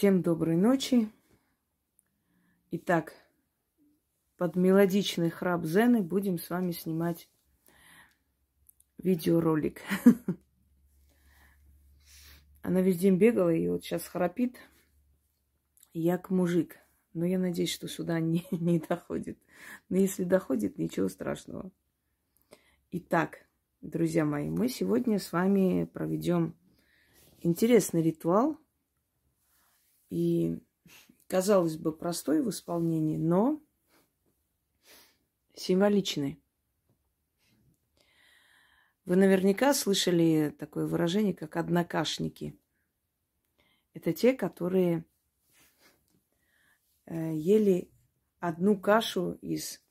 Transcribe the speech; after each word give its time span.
Всем 0.00 0.22
доброй 0.22 0.56
ночи. 0.56 1.10
Итак, 2.70 3.12
под 4.38 4.56
мелодичный 4.56 5.28
храп 5.28 5.66
Зены 5.66 6.00
будем 6.00 6.38
с 6.38 6.48
вами 6.48 6.72
снимать 6.72 7.28
видеоролик. 8.96 9.82
Она 12.62 12.80
весь 12.80 12.98
день 12.98 13.18
бегала 13.18 13.50
и 13.52 13.68
вот 13.68 13.84
сейчас 13.84 14.06
храпит, 14.06 14.56
як 15.92 16.30
мужик. 16.30 16.78
Но 17.12 17.26
я 17.26 17.38
надеюсь, 17.38 17.74
что 17.74 17.86
сюда 17.86 18.20
не, 18.20 18.46
не 18.52 18.78
доходит. 18.78 19.38
Но 19.90 19.98
если 19.98 20.24
доходит, 20.24 20.78
ничего 20.78 21.10
страшного. 21.10 21.70
Итак, 22.90 23.44
друзья 23.82 24.24
мои, 24.24 24.48
мы 24.48 24.70
сегодня 24.70 25.18
с 25.18 25.30
вами 25.30 25.84
проведем 25.84 26.56
интересный 27.42 28.00
ритуал. 28.00 28.58
И, 30.10 30.58
казалось 31.26 31.76
бы, 31.76 31.92
простой 31.96 32.42
в 32.42 32.50
исполнении, 32.50 33.16
но 33.16 33.62
символичный. 35.54 36.40
Вы 39.04 39.16
наверняка 39.16 39.74
слышали 39.74 40.54
такое 40.58 40.86
выражение, 40.86 41.34
как 41.34 41.56
однокашники. 41.56 42.58
Это 43.92 44.12
те, 44.12 44.34
которые 44.34 45.04
э, 47.06 47.34
ели 47.34 47.90
одну 48.38 48.78
кашу 48.78 49.32
из 49.42 49.82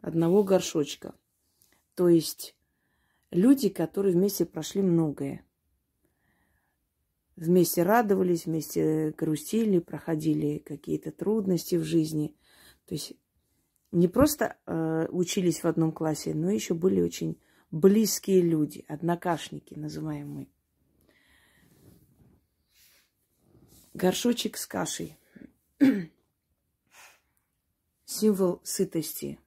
одного 0.00 0.44
горшочка. 0.44 1.14
То 1.94 2.08
есть 2.08 2.56
люди, 3.30 3.68
которые 3.68 4.14
вместе 4.14 4.46
прошли 4.46 4.82
многое. 4.82 5.44
Вместе 7.36 7.82
радовались, 7.82 8.46
вместе 8.46 9.12
грустили, 9.16 9.80
проходили 9.80 10.58
какие-то 10.58 11.10
трудности 11.10 11.74
в 11.74 11.82
жизни. 11.82 12.36
То 12.86 12.94
есть 12.94 13.14
не 13.90 14.08
просто 14.08 14.56
э, 14.66 15.06
учились 15.10 15.62
в 15.62 15.66
одном 15.66 15.90
классе, 15.90 16.34
но 16.34 16.50
еще 16.50 16.74
были 16.74 17.00
очень 17.00 17.40
близкие 17.70 18.40
люди, 18.40 18.84
однокашники 18.86 19.74
называемые. 19.74 20.48
Горшочек 23.94 24.56
с 24.56 24.66
кашей. 24.66 25.16
Символ 28.04 28.60
сытости. 28.62 29.40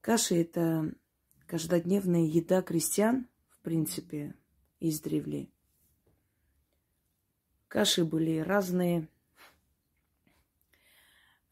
Каша– 0.00 0.34
это 0.36 0.92
каждодневная 1.46 2.24
еда 2.24 2.62
крестьян, 2.62 3.28
в 3.48 3.60
принципе, 3.60 4.34
издревле. 4.80 5.48
Каши 7.72 8.04
были 8.04 8.40
разные. 8.40 9.08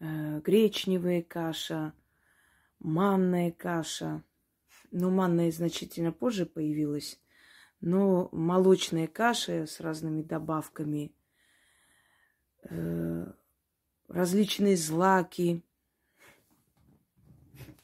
Э, 0.01 0.43
гречневая 0.45 1.23
каша, 1.23 1.95
манная 2.79 3.51
каша– 3.53 4.23
ну, 4.91 5.11
манная 5.11 5.51
значительно 5.51 6.13
позже 6.13 6.45
появилась. 6.45 7.19
Но 7.81 8.29
молочная 8.33 9.07
каша 9.07 9.67
с 9.67 9.81
разными 9.81 10.21
добавками, 10.21 11.15
э, 12.65 13.33
различные 14.09 14.77
злаки. 14.77 15.63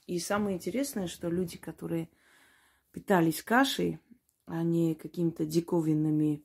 И 0.06 0.18
самое 0.18 0.56
интересное, 0.56 1.06
что 1.06 1.30
люди, 1.30 1.56
которые 1.56 2.10
питались 2.92 3.42
кашей, 3.42 3.98
а 4.44 4.62
не 4.62 4.94
какими-то 4.94 5.46
диковинными 5.46 6.44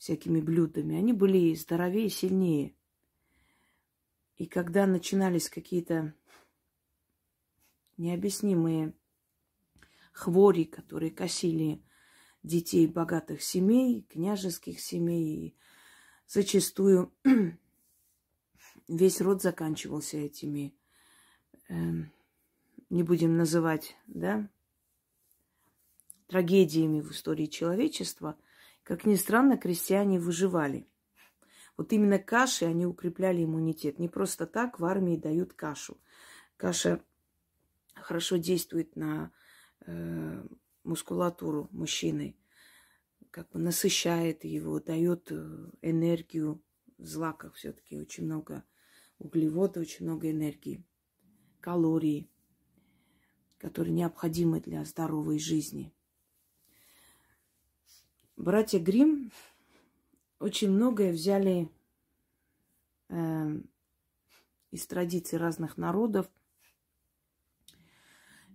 всякими 0.00 0.40
блюдами, 0.40 0.96
они 0.96 1.12
были 1.12 1.54
здоровее 1.54 2.08
сильнее. 2.08 2.74
И 4.38 4.46
когда 4.46 4.86
начинались 4.86 5.50
какие-то 5.50 6.14
необъяснимые 7.98 8.94
хвори, 10.12 10.64
которые 10.64 11.10
косили 11.10 11.84
детей 12.42 12.86
богатых 12.86 13.42
семей, 13.42 14.06
княжеских 14.08 14.80
семей. 14.80 15.54
зачастую 16.26 17.12
весь 18.88 19.20
род 19.20 19.42
заканчивался 19.42 20.16
этими, 20.16 20.74
э, 21.68 21.74
не 22.88 23.02
будем 23.02 23.36
называть, 23.36 23.96
да, 24.06 24.48
трагедиями 26.26 27.02
в 27.02 27.10
истории 27.10 27.46
человечества. 27.46 28.38
Как 28.82 29.04
ни 29.04 29.14
странно, 29.14 29.56
крестьяне 29.56 30.18
выживали. 30.18 30.88
Вот 31.76 31.92
именно 31.92 32.18
каши, 32.18 32.64
они 32.64 32.86
укрепляли 32.86 33.44
иммунитет. 33.44 33.98
Не 33.98 34.08
просто 34.08 34.46
так 34.46 34.80
в 34.80 34.84
армии 34.84 35.16
дают 35.16 35.54
кашу. 35.54 36.00
Каша 36.56 37.02
хорошо 37.94 38.36
действует 38.36 38.96
на 38.96 39.32
э, 39.86 40.46
мускулатуру 40.84 41.68
мужчины, 41.72 42.36
как 43.30 43.50
бы 43.50 43.58
насыщает 43.58 44.44
его, 44.44 44.80
дает 44.80 45.30
э, 45.30 45.70
энергию. 45.82 46.62
В 46.98 47.06
злаках 47.06 47.54
все-таки 47.54 47.96
очень 47.96 48.26
много 48.26 48.62
углеводов, 49.18 49.82
очень 49.82 50.04
много 50.04 50.30
энергии, 50.30 50.84
калорий, 51.60 52.30
которые 53.56 53.94
необходимы 53.94 54.60
для 54.60 54.84
здоровой 54.84 55.38
жизни. 55.38 55.94
Братья 58.40 58.78
Грим 58.78 59.30
очень 60.38 60.70
многое 60.70 61.12
взяли 61.12 61.70
э, 63.10 63.60
из 64.70 64.86
традиций 64.86 65.38
разных 65.38 65.76
народов, 65.76 66.26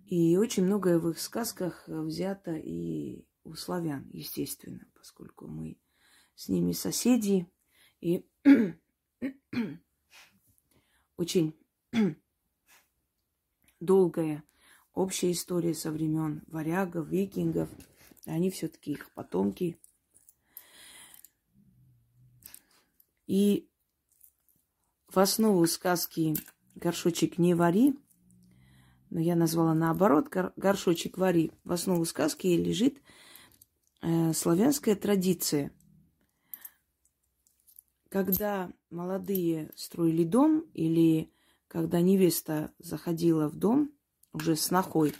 и 0.06 0.36
очень 0.38 0.64
многое 0.64 0.98
в 0.98 1.08
их 1.10 1.20
сказках 1.20 1.84
взято 1.86 2.56
и 2.56 3.24
у 3.44 3.54
славян, 3.54 4.10
естественно, 4.12 4.84
поскольку 4.92 5.46
мы 5.46 5.78
с 6.34 6.48
ними 6.48 6.72
соседи. 6.72 7.46
И 8.00 8.26
очень 11.16 11.56
долгая 13.78 14.42
общая 14.94 15.30
история 15.30 15.74
со 15.74 15.92
времен 15.92 16.42
варягов, 16.48 17.06
викингов. 17.06 17.68
Они 18.26 18.50
все-таки 18.50 18.92
их 18.92 19.10
потомки. 19.12 19.78
И 23.26 23.68
в 25.08 25.18
основу 25.18 25.66
сказки 25.66 26.34
«Горшочек 26.74 27.38
не 27.38 27.54
вари» 27.54 27.96
но 29.10 29.20
я 29.20 29.36
назвала 29.36 29.74
наоборот, 29.74 30.28
горшочек 30.56 31.16
вари. 31.18 31.52
В 31.64 31.72
основу 31.72 32.04
сказки 32.04 32.46
лежит 32.48 33.00
э, 34.02 34.32
славянская 34.32 34.96
традиция. 34.96 35.72
Когда 38.08 38.72
молодые 38.90 39.70
строили 39.74 40.24
дом 40.24 40.66
или 40.74 41.32
когда 41.68 42.00
невеста 42.00 42.72
заходила 42.78 43.48
в 43.48 43.56
дом 43.56 43.92
уже 44.32 44.56
с 44.56 44.70
нахой, 44.70 45.14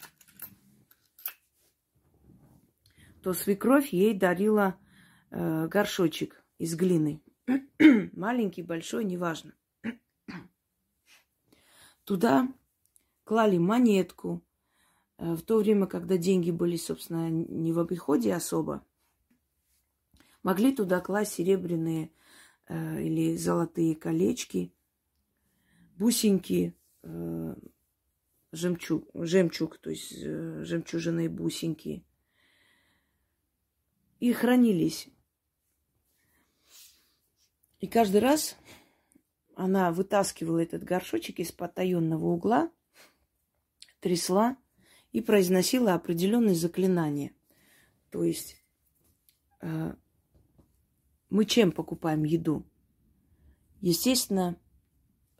то 3.27 3.33
свекровь 3.33 3.93
ей 3.93 4.15
дарила 4.15 4.79
э, 5.33 5.67
горшочек 5.67 6.45
из 6.59 6.77
глины. 6.77 7.21
Маленький, 8.13 8.63
большой, 8.63 9.05
неважно. 9.05 9.53
Туда 12.05 12.49
клали 13.25 13.59
монетку. 13.59 14.45
Э, 15.19 15.35
в 15.35 15.43
то 15.43 15.59
время, 15.59 15.89
когда 15.89 16.17
деньги 16.17 16.53
были, 16.53 16.77
собственно, 16.77 17.29
не 17.29 17.73
в 17.73 17.81
обиходе 17.81 18.33
особо, 18.33 18.87
могли 20.45 20.73
туда 20.73 21.01
класть 21.01 21.33
серебряные 21.33 22.13
э, 22.69 23.03
или 23.03 23.37
золотые 23.37 23.97
колечки, 23.97 24.73
бусинки, 25.97 26.77
э, 27.03 27.57
жемчуг, 28.53 29.11
жемчуг, 29.15 29.79
то 29.79 29.91
есть 29.91 30.15
э, 30.17 30.63
жемчужины 30.63 31.29
бусинки. 31.29 32.06
И 34.19 34.33
хранились. 34.33 35.09
И 37.81 37.87
каждый 37.87 38.21
раз 38.21 38.57
она 39.55 39.93
вытаскивала 39.93 40.59
этот 40.59 40.85
горшочек 40.85 41.39
из 41.39 41.53
потаенного 41.53 42.27
угла– 42.27 42.71
трясла 44.01 44.57
и 45.11 45.21
произносила 45.21 45.95
определенные 45.95 46.55
заклинания. 46.55 47.33
То 48.11 48.23
есть 48.23 48.57
э, 49.61 49.95
мы 51.29 51.45
чем 51.45 51.73
покупаем 51.73 52.23
еду? 52.23 52.65
Естественно, 53.81 54.57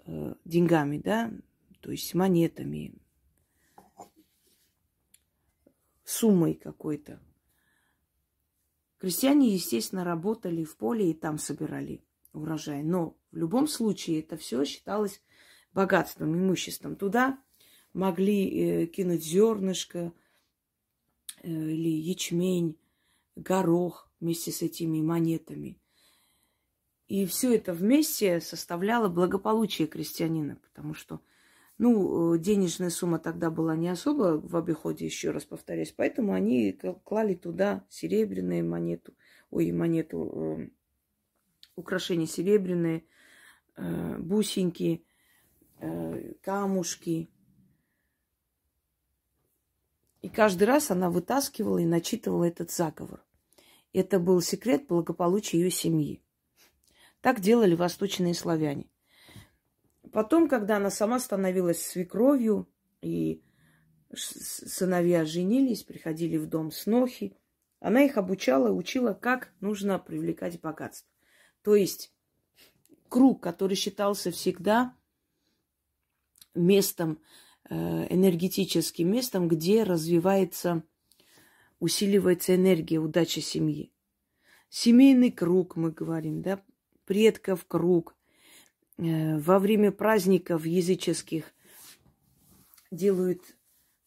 э, 0.05 0.35
деньгами, 0.45 0.99
да, 0.99 1.33
то 1.81 1.93
есть 1.93 2.13
монетами, 2.15 2.95
суммой 6.05 6.55
какой-то. 6.55 7.21
Крестьяне, 8.99 9.53
естественно, 9.53 10.05
работали 10.05 10.65
в 10.65 10.77
поле 10.77 11.11
и 11.11 11.15
там 11.15 11.39
собирали 11.39 12.03
урожай. 12.33 12.83
Но 12.83 13.17
в 13.31 13.37
любом 13.37 13.67
случае 13.67 14.21
это 14.21 14.37
все 14.37 14.65
считалось 14.65 15.23
богатством, 15.73 16.35
имуществом. 16.35 16.97
Туда 16.97 17.39
могли 17.93 18.85
э, 18.85 18.87
кинуть 18.87 19.25
зернышко 19.25 20.13
э, 21.43 21.49
или 21.51 21.89
ячмень, 21.89 22.79
горох 23.37 24.11
вместе 24.21 24.51
с 24.51 24.63
этими 24.63 25.01
монетами. 25.03 25.79
И 27.09 27.25
все 27.27 27.55
это 27.55 27.73
вместе 27.73 28.41
составляло 28.41 29.09
благополучие 29.09 29.87
крестьянина, 29.87 30.57
потому 30.57 30.95
что, 30.95 31.21
ну, 31.79 32.35
э, 32.35 32.39
денежная 32.39 32.91
сумма 32.91 33.19
тогда 33.19 33.51
была 33.51 33.77
не 33.77 33.89
особо 33.89 34.41
в 34.41 34.57
обиходе, 34.57 35.05
еще 35.05 35.31
раз 35.31 35.45
повторяюсь, 35.45 35.93
поэтому 35.93 36.33
они 36.33 36.73
клали 37.05 37.35
туда 37.35 37.85
серебряную 37.91 38.67
монету, 38.69 39.15
ой, 39.51 39.71
монету, 39.73 40.33
э, 40.35 40.69
украшения 41.77 42.27
серебряные, 42.27 43.05
э, 43.77 44.19
бусинки, 44.19 45.05
э, 45.79 46.33
камушки. 46.41 47.31
И 50.23 50.29
каждый 50.29 50.65
раз 50.65 50.91
она 50.91 51.11
вытаскивала 51.11 51.79
и 51.79 51.85
начитывала 51.85 52.45
этот 52.45 52.71
заговор. 52.71 53.23
Это 53.93 54.19
был 54.19 54.41
секрет 54.41 54.87
благополучия 54.89 55.59
ее 55.59 55.71
семьи. 55.71 56.23
Так 57.21 57.41
делали 57.41 57.75
восточные 57.75 58.35
славяне. 58.35 58.89
Потом, 60.17 60.49
когда 60.49 60.79
она 60.79 60.89
сама 60.89 61.21
становилась 61.21 61.85
свекровью, 61.85 62.67
и 63.03 63.43
сыновья 64.15 65.27
женились, 65.27 65.83
приходили 65.83 66.39
в 66.39 66.47
дом 66.47 66.71
снохи, 66.71 67.37
она 67.81 68.03
их 68.03 68.17
обучала, 68.17 68.71
учила, 68.71 69.13
как 69.13 69.53
нужно 69.61 69.99
привлекать 69.99 70.59
богатство. 70.59 71.13
То 71.61 71.75
есть 71.75 72.15
круг, 73.11 73.43
который 73.43 73.75
считался 73.75 74.31
всегда 74.31 74.97
местом, 76.55 77.21
э, 77.69 77.75
энергетическим 77.75 79.13
местом, 79.13 79.49
где 79.49 79.83
развивается, 79.83 80.83
усиливается 81.79 82.55
энергия, 82.57 83.01
удача 83.01 83.43
семьи. 83.43 83.93
Семейный 84.71 85.31
круг, 85.31 85.77
мы 85.77 85.91
говорим, 85.91 86.41
да, 86.41 86.65
предков 87.05 87.67
круг. 87.67 88.16
Э, 88.99 89.39
во 89.39 89.59
время 89.59 89.93
праздников 89.93 90.67
языческих 90.67 91.53
делают 92.91 93.43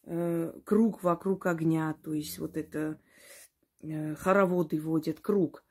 э, 0.04 0.52
круг 0.64 1.02
вокруг 1.02 1.46
огня, 1.46 1.94
то 2.02 2.12
есть 2.12 2.38
вот 2.38 2.56
это 2.56 3.00
хороводы 4.18 4.78
водят, 4.78 5.20
круг– 5.20 5.64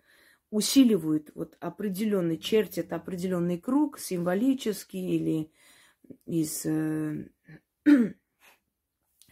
усиливают 0.51 1.31
вот 1.35 1.57
определенный, 1.59 2.37
чертят 2.37 2.91
определенный 2.93 3.59
круг, 3.59 3.99
символический 3.99 5.15
или 5.15 5.51
из 6.25 6.65
э, 6.65 7.29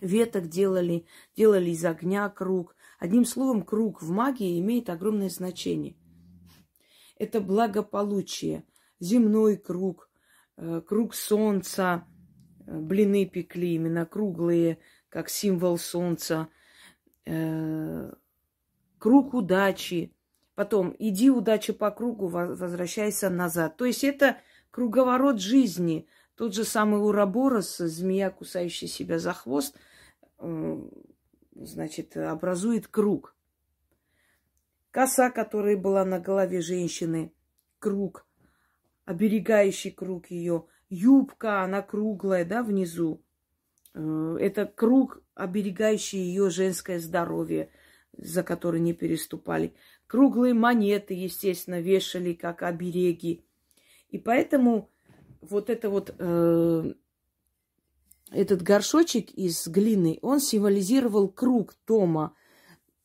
веток 0.02 0.48
делали, 0.48 1.06
делали 1.36 1.72
из 1.72 1.84
огня 1.86 2.30
круг. 2.30 2.76
Одним 3.00 3.26
словом, 3.26 3.64
круг 3.64 4.02
в 4.02 4.10
магии 4.12 4.60
имеет 4.60 4.90
огромное 4.90 5.30
значение. 5.30 5.96
Это 7.18 7.42
благополучие, 7.42 8.64
земной 9.00 9.58
круг, 9.58 10.10
э, 10.58 10.82
круг 10.86 11.14
солнца, 11.14 12.06
э, 12.66 12.80
блины 12.80 13.26
пекли 13.26 13.76
именно 13.76 14.06
круглые, 14.06 14.80
как 15.10 15.30
символ 15.30 15.78
солнца, 15.78 16.50
э, 17.26 18.12
круг 19.00 19.34
удачи, 19.34 20.14
Потом 20.58 20.96
иди 20.98 21.30
удачи 21.30 21.72
по 21.72 21.92
кругу, 21.92 22.30
возвращайся 22.30 23.30
назад. 23.30 23.78
То 23.78 23.86
есть 23.86 24.04
это 24.04 24.40
круговорот 24.72 25.40
жизни. 25.40 26.08
Тот 26.36 26.56
же 26.56 26.64
самый 26.64 27.00
Ураборос, 27.00 27.78
змея, 27.78 28.32
кусающая 28.32 28.88
себя 28.88 29.20
за 29.20 29.34
хвост, 29.34 29.76
значит, 31.52 32.18
образует 32.18 32.88
круг. 32.88 33.36
Коса, 34.90 35.30
которая 35.30 35.78
была 35.78 36.04
на 36.06 36.20
голове 36.20 36.62
женщины, 36.62 37.32
круг, 37.78 38.26
оберегающий 39.08 39.92
круг 39.92 40.30
ее. 40.30 40.66
Юбка, 40.90 41.64
она 41.64 41.82
круглая, 41.82 42.44
да, 42.46 42.62
внизу. 42.62 43.24
Э, 43.94 44.38
это 44.40 44.66
круг, 44.66 45.24
оберегающий 45.34 46.20
ее 46.20 46.50
женское 46.50 47.00
здоровье, 47.00 47.70
за 48.18 48.44
который 48.44 48.82
не 48.82 48.94
переступали. 48.94 49.74
Круглые 50.08 50.54
монеты, 50.54 51.14
естественно, 51.14 51.80
вешали 51.80 52.34
как 52.34 52.64
обереги. 52.64 53.46
И 54.10 54.18
поэтому 54.18 54.90
вот 55.40 55.70
это 55.70 55.90
вот 55.90 56.14
э, 56.18 56.94
этот 58.32 58.62
горшочек 58.62 59.32
из 59.32 59.68
глины, 59.68 60.20
он 60.22 60.42
символизировал 60.42 61.30
круг 61.30 61.76
дома, 61.88 62.34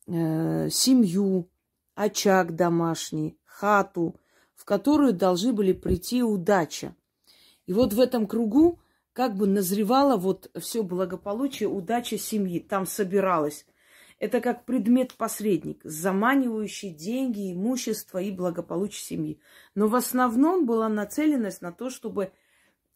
э, 0.07 0.69
семью, 0.69 1.49
очаг 1.95 2.55
домашний, 2.57 3.37
хату, 3.45 4.19
в 4.55 4.65
которую 4.65 5.13
должны 5.13 5.53
были 5.53 5.73
прийти 5.73 6.23
удача. 6.23 6.95
И 7.65 7.73
вот 7.73 7.93
в 7.93 7.99
этом 7.99 8.27
кругу 8.27 8.79
как 9.13 9.35
бы 9.35 9.47
назревало 9.47 10.17
вот 10.17 10.49
все 10.59 10.83
благополучие, 10.83 11.69
удача 11.69 12.17
семьи. 12.17 12.59
Там 12.59 12.85
собиралось 12.85 13.65
это 14.23 14.39
как 14.39 14.63
предмет-посредник, 14.63 15.81
заманивающий 15.83 16.91
деньги, 16.91 17.51
имущество 17.51 18.19
и 18.19 18.31
благополучие 18.31 19.03
семьи. 19.03 19.39
Но 19.75 19.89
в 19.89 19.95
основном 19.95 20.65
была 20.65 20.87
нацеленность 20.87 21.61
на 21.61 21.73
то, 21.73 21.89
чтобы 21.89 22.31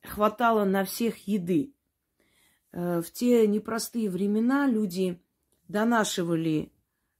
хватало 0.03 0.63
на 0.63 0.85
всех 0.85 1.27
еды. 1.27 1.73
Э, 2.71 3.01
в 3.01 3.11
те 3.11 3.45
непростые 3.45 4.09
времена 4.09 4.67
люди 4.67 5.19
донашивали 5.67 6.71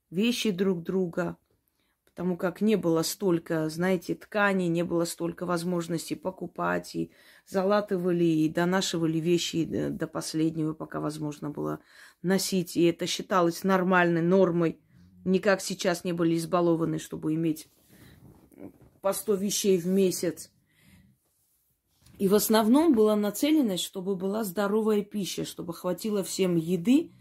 вещи 0.09 0.51
друг 0.51 0.83
друга, 0.83 1.35
потому 2.17 2.35
как 2.35 2.61
не 2.61 2.77
было 2.77 3.03
столько, 3.03 3.69
знаете, 3.69 4.15
тканей, 4.15 4.69
не 4.69 4.83
было 4.83 5.05
столько 5.05 5.45
возможностей 5.45 6.15
покупать, 6.15 6.95
и 6.95 7.11
залатывали, 7.45 8.23
и 8.23 8.49
донашивали 8.49 9.19
вещи 9.19 9.65
до 9.65 10.07
последнего, 10.07 10.73
пока 10.73 10.99
возможно 10.99 11.51
было 11.51 11.79
носить. 12.23 12.75
И 12.75 12.85
это 12.85 13.05
считалось 13.05 13.63
нормальной 13.63 14.23
нормой. 14.23 14.79
Не 15.25 15.37
как 15.37 15.61
сейчас 15.61 16.03
не 16.05 16.11
были 16.11 16.35
избалованы, 16.37 16.97
чтобы 16.97 17.35
иметь 17.35 17.69
по 19.01 19.13
сто 19.13 19.35
вещей 19.35 19.77
в 19.77 19.85
месяц. 19.85 20.51
И 22.17 22.27
в 22.27 22.33
основном 22.33 22.95
была 22.95 23.15
нацеленность, 23.15 23.83
чтобы 23.83 24.15
была 24.15 24.43
здоровая 24.43 25.03
пища, 25.03 25.45
чтобы 25.45 25.71
хватило 25.71 26.23
всем 26.23 26.55
еды, 26.55 27.11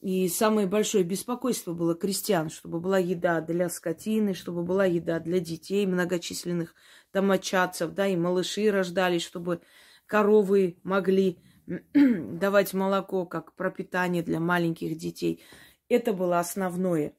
и 0.00 0.28
самое 0.28 0.68
большое 0.68 1.02
беспокойство 1.02 1.74
было 1.74 1.94
крестьян, 1.94 2.50
чтобы 2.50 2.78
была 2.80 2.98
еда 2.98 3.40
для 3.40 3.68
скотины, 3.68 4.32
чтобы 4.32 4.62
была 4.62 4.84
еда 4.84 5.18
для 5.18 5.40
детей 5.40 5.86
многочисленных 5.86 6.74
домочадцев, 7.12 7.92
да, 7.94 8.06
и 8.06 8.14
малыши 8.14 8.70
рождались, 8.70 9.22
чтобы 9.24 9.60
коровы 10.06 10.78
могли 10.84 11.40
давать 11.94 12.74
молоко 12.74 13.26
как 13.26 13.54
пропитание 13.54 14.22
для 14.22 14.38
маленьких 14.38 14.96
детей. 14.96 15.42
Это 15.88 16.12
было 16.12 16.38
основное. 16.38 17.14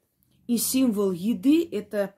И 0.46 0.56
символ 0.56 1.12
еды– 1.12 1.68
это 1.72 2.14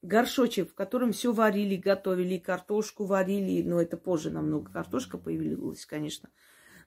горшочек, 0.00 0.70
в 0.70 0.74
котором 0.74 1.12
все 1.12 1.32
варили, 1.32 1.76
готовили, 1.76 2.38
картошку 2.38 3.04
варили, 3.04 3.62
но 3.62 3.80
это 3.80 3.96
позже 3.96 4.30
намного 4.30 4.70
картошка 4.70 5.18
появилась, 5.18 5.86
конечно. 5.86 6.30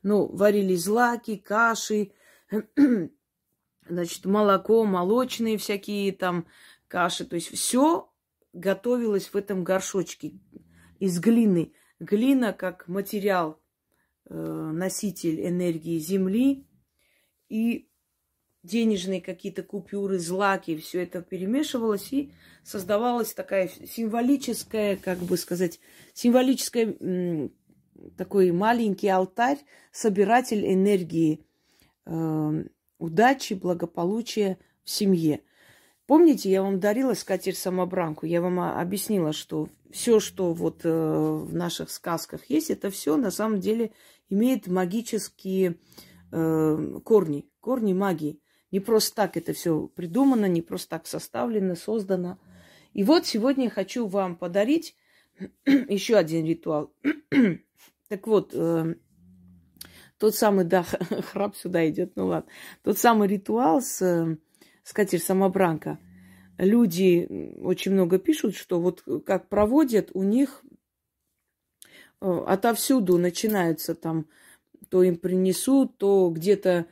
Но 0.01 0.27
варили 0.27 0.75
злаки, 0.75 1.35
каши, 1.35 2.11
значит, 3.87 4.25
молоко, 4.25 4.85
молочные 4.85 5.57
всякие 5.57 6.11
там 6.11 6.47
каши. 6.87 7.25
То 7.25 7.35
есть 7.35 7.49
все 7.51 8.11
готовилось 8.53 9.27
в 9.27 9.35
этом 9.35 9.63
горшочке 9.63 10.39
из 10.99 11.19
глины. 11.19 11.73
Глина 11.99 12.53
как 12.53 12.87
материал, 12.87 13.61
э, 14.25 14.35
носитель 14.35 15.45
энергии 15.45 15.99
Земли 15.99 16.67
и 17.49 17.89
денежные 18.63 19.21
какие-то 19.21 19.63
купюры, 19.63 20.17
злаки, 20.17 20.75
все 20.77 21.03
это 21.03 21.21
перемешивалось 21.21 22.11
и 22.11 22.33
создавалась 22.63 23.33
такая 23.33 23.67
символическая, 23.67 24.97
как 24.97 25.19
бы 25.19 25.37
сказать, 25.37 25.79
символическая 26.13 27.51
такой 28.17 28.51
маленький 28.51 29.07
алтарь, 29.07 29.59
собиратель 29.91 30.65
энергии 30.65 31.45
Эм, 32.05 32.69
удачи, 32.99 33.53
благополучия 33.53 34.57
в 34.83 34.89
семье. 34.89 35.41
Помните, 36.07 36.51
я 36.51 36.61
вам 36.61 36.79
дарила 36.79 37.15
скатерть-самобранку? 37.15 38.27
Я 38.27 38.41
вам 38.41 38.59
объяснила, 38.59 39.33
что 39.33 39.69
все, 39.91 40.19
что 40.19 40.53
вот 40.53 40.81
э, 40.83 40.89
в 40.89 41.55
наших 41.55 41.89
сказках 41.89 42.45
есть, 42.49 42.69
это 42.69 42.91
все 42.91 43.17
на 43.17 43.31
самом 43.31 43.59
деле 43.59 43.91
имеет 44.29 44.67
магические 44.67 45.77
э, 46.31 46.99
корни, 47.03 47.49
корни 47.59 47.93
магии. 47.93 48.39
Не 48.71 48.79
просто 48.81 49.15
так 49.15 49.37
это 49.37 49.53
все 49.53 49.87
придумано, 49.87 50.45
не 50.45 50.61
просто 50.61 50.89
так 50.89 51.07
составлено, 51.07 51.75
создано. 51.75 52.37
И 52.93 53.03
вот 53.03 53.25
сегодня 53.25 53.65
я 53.65 53.69
хочу 53.71 54.05
вам 54.05 54.35
подарить 54.35 54.95
еще 55.65 56.17
один 56.17 56.45
ритуал. 56.45 56.93
так 58.09 58.27
вот, 58.27 58.51
э, 58.53 58.95
тот 60.17 60.35
самый, 60.35 60.65
да, 60.65 60.83
храп 61.31 61.55
сюда 61.55 61.87
идет, 61.89 62.15
ну 62.15 62.27
ладно. 62.27 62.49
Тот 62.83 62.97
самый 62.97 63.27
ритуал 63.27 63.81
с, 63.81 64.37
с 64.83 64.93
катер 64.93 65.19
самобранка. 65.19 65.99
Люди 66.57 67.53
очень 67.61 67.91
много 67.91 68.17
пишут, 68.17 68.55
что 68.55 68.79
вот 68.79 69.03
как 69.25 69.49
проводят, 69.49 70.11
у 70.13 70.23
них 70.23 70.63
э, 72.21 72.43
отовсюду 72.47 73.17
начинаются 73.17 73.93
там, 73.93 74.27
то 74.89 75.03
им 75.03 75.17
принесут, 75.17 75.97
то 75.97 76.29
где-то 76.29 76.85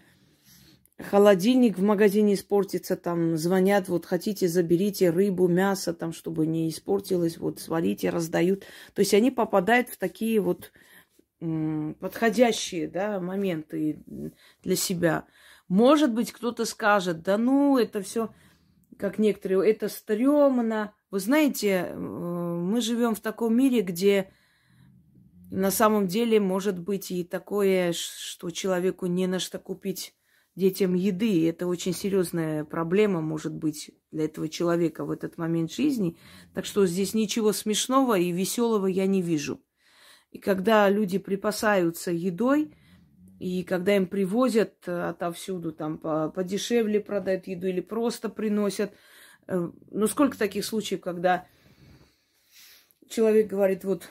холодильник 1.00 1.78
в 1.78 1.84
магазине 1.84 2.34
испортится, 2.34 2.96
там 2.96 3.38
звонят, 3.38 3.88
вот 3.88 4.06
хотите, 4.06 4.48
заберите 4.48 5.10
рыбу, 5.10 5.48
мясо, 5.48 5.94
там, 5.94 6.14
чтобы 6.14 6.46
не 6.46 6.70
испортилось, 6.70 7.38
вот 7.38 7.60
сварите, 7.60 8.10
раздают. 8.10 8.64
То 8.94 9.00
есть 9.00 9.14
они 9.14 9.32
попадают 9.32 9.90
в 9.90 9.98
такие 9.98 10.40
вот 10.40 10.72
подходящие 12.00 12.88
да, 12.88 13.20
моменты 13.20 14.04
для 14.64 14.76
себя. 14.76 15.26
Может 15.68 16.14
быть, 16.14 16.32
кто-то 16.32 16.66
скажет, 16.66 17.22
да 17.24 17.38
ну, 17.38 17.78
это 17.78 18.02
все, 18.02 18.34
как 18.98 19.18
некоторые, 19.18 19.70
это 19.70 19.90
стрёмно. 19.90 20.94
Вы 21.12 21.20
знаете, 21.20 21.94
мы 21.96 22.82
живем 22.82 23.16
в 23.16 23.20
таком 23.20 23.56
мире, 23.56 23.82
где 23.82 24.32
на 25.52 25.72
самом 25.72 26.08
деле 26.08 26.40
может 26.40 26.80
быть 26.80 27.12
и 27.12 27.24
такое, 27.24 27.94
что 27.94 28.50
человеку 28.50 29.06
не 29.06 29.28
на 29.28 29.40
что 29.40 29.60
купить 29.60 30.16
детям 30.56 30.94
еды. 30.94 31.50
Это 31.50 31.68
очень 31.68 31.94
серьезная 31.94 32.64
проблема 32.64 33.22
может 33.22 33.54
быть 33.54 33.92
для 34.12 34.26
этого 34.26 34.50
человека 34.50 35.06
в 35.06 35.12
этот 35.12 35.38
момент 35.38 35.72
жизни. 35.72 36.18
Так 36.54 36.66
что 36.66 36.86
здесь 36.86 37.14
ничего 37.14 37.54
смешного 37.54 38.18
и 38.18 38.32
веселого 38.32 38.88
я 38.88 39.06
не 39.06 39.22
вижу. 39.22 39.62
И 40.34 40.40
когда 40.40 40.90
люди 40.90 41.20
припасаются 41.20 42.12
едой, 42.12 42.74
и 43.40 43.64
когда 43.64 43.96
им 43.96 44.08
привозят 44.08 44.74
э, 44.88 45.10
отовсюду, 45.10 45.72
там 45.72 46.00
подешевле 46.32 47.00
продают 47.00 47.46
еду 47.46 47.68
или 47.68 47.82
просто 47.82 48.30
приносят. 48.30 48.94
Э, 49.48 49.70
ну, 49.92 50.08
сколько 50.08 50.36
таких 50.36 50.66
случаев, 50.66 51.02
когда 51.02 51.46
человек 53.08 53.48
говорит, 53.48 53.84
вот 53.84 54.10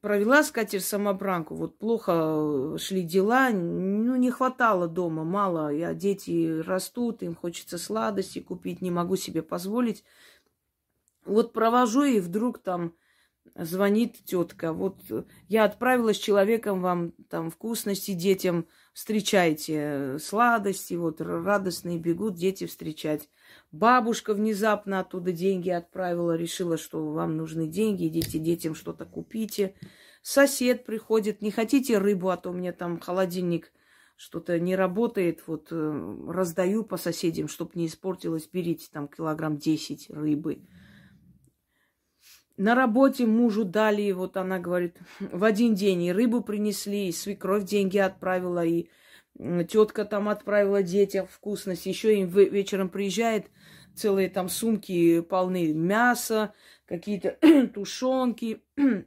провела 0.00 0.44
скатер 0.44 0.80
самобранку, 0.80 1.56
вот 1.56 1.78
плохо 1.78 2.12
э, 2.14 2.78
шли 2.78 3.02
дела, 3.02 3.50
ну, 3.50 4.14
не 4.14 4.30
хватало 4.30 4.86
дома, 4.86 5.24
мало, 5.24 5.72
я, 5.72 5.94
дети 5.94 6.60
растут, 6.60 7.24
им 7.24 7.34
хочется 7.34 7.76
сладости 7.76 8.38
купить, 8.38 8.82
не 8.82 8.92
могу 8.92 9.16
себе 9.16 9.42
позволить. 9.42 10.04
Вот 11.24 11.52
провожу, 11.52 12.04
и 12.04 12.20
вдруг 12.20 12.58
там 12.58 12.94
звонит 13.58 14.24
тетка, 14.24 14.72
вот 14.72 15.00
я 15.48 15.64
отправила 15.64 16.12
с 16.12 16.18
человеком 16.18 16.82
вам 16.82 17.12
там 17.30 17.50
вкусности 17.50 18.12
детям, 18.12 18.66
встречайте, 18.92 19.74
э, 19.76 20.18
сладости, 20.18 20.94
вот 20.94 21.20
радостные 21.20 21.98
бегут 21.98 22.34
дети 22.34 22.66
встречать. 22.66 23.28
Бабушка 23.72 24.34
внезапно 24.34 25.00
оттуда 25.00 25.32
деньги 25.32 25.70
отправила, 25.70 26.36
решила, 26.36 26.76
что 26.76 27.12
вам 27.12 27.36
нужны 27.36 27.66
деньги, 27.66 28.08
идите 28.08 28.38
детям 28.38 28.74
что-то 28.74 29.04
купите. 29.04 29.74
Сосед 30.22 30.84
приходит, 30.84 31.40
не 31.40 31.50
хотите 31.50 31.98
рыбу, 31.98 32.30
а 32.30 32.36
то 32.36 32.50
у 32.50 32.52
меня 32.52 32.72
там 32.72 32.98
холодильник 32.98 33.72
что-то 34.16 34.58
не 34.58 34.74
работает, 34.74 35.42
вот 35.46 35.68
э, 35.70 36.16
раздаю 36.28 36.84
по 36.84 36.96
соседям, 36.96 37.48
чтобы 37.48 37.72
не 37.74 37.86
испортилось, 37.86 38.48
берите 38.50 38.88
там 38.90 39.08
килограмм 39.08 39.58
10 39.58 40.10
рыбы. 40.10 40.62
На 42.56 42.74
работе 42.74 43.26
мужу 43.26 43.64
дали, 43.64 44.12
вот 44.12 44.36
она 44.38 44.58
говорит, 44.58 44.96
в 45.20 45.44
один 45.44 45.74
день 45.74 46.02
и 46.04 46.12
рыбу 46.12 46.42
принесли, 46.42 47.08
и 47.08 47.12
свекровь 47.12 47.64
деньги 47.64 47.98
отправила, 47.98 48.64
и 48.64 48.88
тетка 49.68 50.06
там 50.06 50.28
отправила 50.30 50.82
детям 50.82 51.26
вкусность. 51.26 51.84
Еще 51.84 52.18
им 52.18 52.28
вечером 52.28 52.88
приезжает 52.88 53.50
целые 53.94 54.30
там 54.30 54.48
сумки 54.48 55.20
полны 55.20 55.74
мяса, 55.74 56.54
какие-то 56.86 57.36
тушенки. 57.74 58.62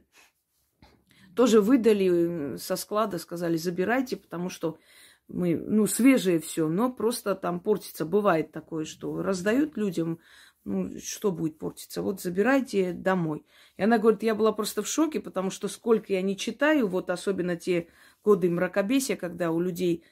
Тоже 1.34 1.60
выдали 1.60 2.56
со 2.56 2.76
склада, 2.76 3.18
сказали, 3.18 3.56
забирайте, 3.56 4.16
потому 4.16 4.48
что 4.48 4.78
мы, 5.26 5.56
ну, 5.56 5.86
свежее 5.86 6.40
все, 6.40 6.68
но 6.68 6.92
просто 6.92 7.34
там 7.34 7.60
портится. 7.60 8.04
Бывает 8.04 8.52
такое, 8.52 8.84
что 8.84 9.22
раздают 9.22 9.76
людям, 9.76 10.18
ну, 10.64 10.98
что 10.98 11.32
будет 11.32 11.58
портиться? 11.58 12.02
Вот 12.02 12.20
забирайте 12.20 12.92
домой. 12.92 13.44
И 13.76 13.82
она 13.82 13.98
говорит, 13.98 14.22
я 14.22 14.34
была 14.34 14.52
просто 14.52 14.82
в 14.82 14.88
шоке, 14.88 15.20
потому 15.20 15.50
что 15.50 15.68
сколько 15.68 16.12
я 16.12 16.22
не 16.22 16.36
читаю, 16.36 16.86
вот 16.86 17.10
особенно 17.10 17.56
те 17.56 17.88
годы 18.22 18.50
мракобесия, 18.50 19.16
когда 19.16 19.50
у 19.50 19.60
людей 19.60 20.04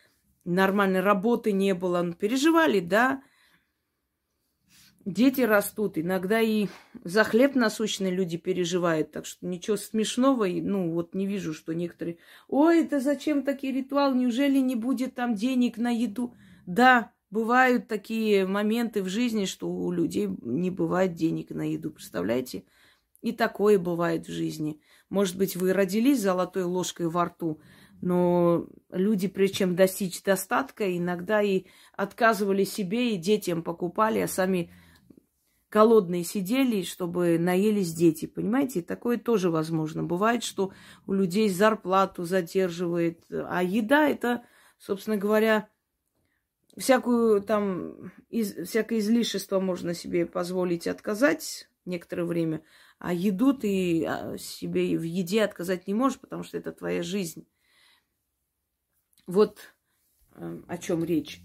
нормальной 0.45 1.01
работы 1.01 1.53
не 1.53 1.75
было. 1.75 2.03
Ну, 2.03 2.15
переживали, 2.15 2.81
да. 2.81 3.23
Дети 5.05 5.41
растут, 5.41 5.97
иногда 5.97 6.41
и 6.41 6.67
за 7.03 7.25
хлеб 7.25 7.55
насущные 7.55 8.13
люди 8.13 8.37
переживают, 8.37 9.11
так 9.11 9.25
что 9.25 9.47
ничего 9.47 9.79
смешного, 9.79 10.47
ну 10.47 10.93
вот 10.93 11.15
не 11.15 11.27
вижу, 11.27 11.55
что 11.55 11.73
некоторые, 11.73 12.19
ой, 12.47 12.85
это 12.85 13.01
зачем 13.01 13.43
такие 13.43 13.73
ритуалы, 13.73 14.19
неужели 14.19 14.59
не 14.59 14.75
будет 14.77 15.15
там 15.15 15.35
денег 15.35 15.79
на 15.79 15.89
еду? 15.89 16.35
Да, 16.67 17.13
бывают 17.31 17.89
такие 17.89 18.47
моменты 18.47 19.03
в 19.03 19.09
жизни, 19.09 19.45
что 19.45 19.69
у 19.69 19.91
людей 19.91 20.29
не 20.43 20.71
бывает 20.71 21.15
денег 21.15 21.51
на 21.51 21.71
еду, 21.71 21.91
представляете? 21.91 22.65
И 23.21 23.33
такое 23.33 23.79
бывает 23.79 24.27
в 24.27 24.33
жизни. 24.33 24.81
Может 25.09 25.37
быть, 25.37 25.57
вы 25.57 25.73
родились 25.73 26.21
золотой 26.21 26.63
ложкой 26.63 27.09
во 27.09 27.25
рту, 27.25 27.61
но 28.01 28.67
люди, 28.91 29.27
прежде 29.27 29.57
чем 29.59 29.75
достичь 29.75 30.23
достатка, 30.23 30.97
иногда 30.97 31.43
и 31.43 31.65
отказывали 31.97 32.65
себе, 32.65 33.15
и 33.15 33.19
детям 33.19 33.63
покупали, 33.63 34.21
а 34.21 34.29
сами 34.29 34.71
голодные 35.71 36.25
сидели, 36.25 36.83
чтобы 36.83 37.39
наелись 37.39 37.93
дети. 37.93 38.27
Понимаете, 38.27 38.83
такое 38.83 39.19
тоже 39.19 39.51
возможно. 39.51 40.03
Бывает, 40.03 40.45
что 40.45 40.73
у 41.07 41.13
людей 41.13 41.49
зарплату 41.49 42.25
задерживает. 42.25 43.25
А 43.31 43.63
еда 43.63 44.09
это, 44.09 44.45
собственно 44.79 45.17
говоря, 45.17 45.69
всякую 46.79 47.43
там, 47.43 48.13
из, 48.29 48.69
всякое 48.69 49.01
излишество 49.01 49.61
можно 49.61 49.95
себе 49.95 50.27
позволить 50.27 50.87
отказать 50.87 51.69
некоторое 51.85 52.25
время, 52.25 52.63
а 52.99 53.13
еду 53.13 53.53
ты 53.53 54.05
а, 54.07 54.37
себе 54.39 54.97
в 54.99 55.03
еде 55.03 55.43
отказать 55.43 55.87
не 55.87 55.95
можешь, 55.95 56.19
потому 56.19 56.43
что 56.43 56.57
это 56.57 56.73
твоя 56.73 57.03
жизнь. 57.03 57.47
Вот 59.27 59.59
э, 60.35 60.63
о 60.67 60.79
чем 60.79 61.05
речь. 61.05 61.43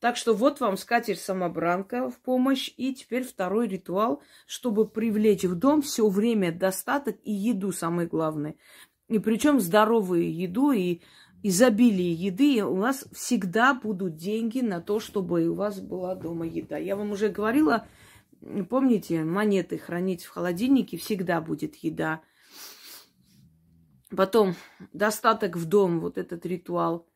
Так 0.00 0.16
что 0.16 0.32
вот 0.32 0.60
вам 0.60 0.76
скатерть-самобранка 0.76 2.08
в 2.08 2.20
помощь. 2.20 2.72
И 2.76 2.94
теперь 2.94 3.24
второй 3.24 3.66
ритуал, 3.66 4.22
чтобы 4.46 4.88
привлечь 4.88 5.44
в 5.44 5.56
дом 5.56 5.82
все 5.82 6.08
время 6.08 6.52
достаток 6.52 7.16
и 7.24 7.32
еду, 7.32 7.72
самое 7.72 8.06
главное. 8.06 8.54
И 9.08 9.18
причем 9.18 9.58
здоровую 9.58 10.32
еду 10.32 10.70
и 10.70 11.00
изобилие 11.42 12.12
еды. 12.12 12.64
У 12.64 12.76
вас 12.76 13.06
всегда 13.12 13.74
будут 13.74 14.16
деньги 14.16 14.60
на 14.60 14.80
то, 14.80 15.00
чтобы 15.00 15.48
у 15.48 15.54
вас 15.54 15.80
была 15.80 16.14
дома 16.14 16.46
еда. 16.46 16.76
Я 16.78 16.96
вам 16.96 17.12
уже 17.12 17.28
говорила, 17.28 17.86
помните, 18.68 19.24
монеты 19.24 19.78
хранить 19.78 20.24
в 20.24 20.30
холодильнике, 20.30 20.96
всегда 20.96 21.40
будет 21.40 21.76
еда. 21.76 22.22
Потом 24.16 24.54
достаток 24.92 25.56
в 25.56 25.66
дом, 25.66 26.00
вот 26.00 26.18
этот 26.18 26.46
ритуал. 26.46 27.06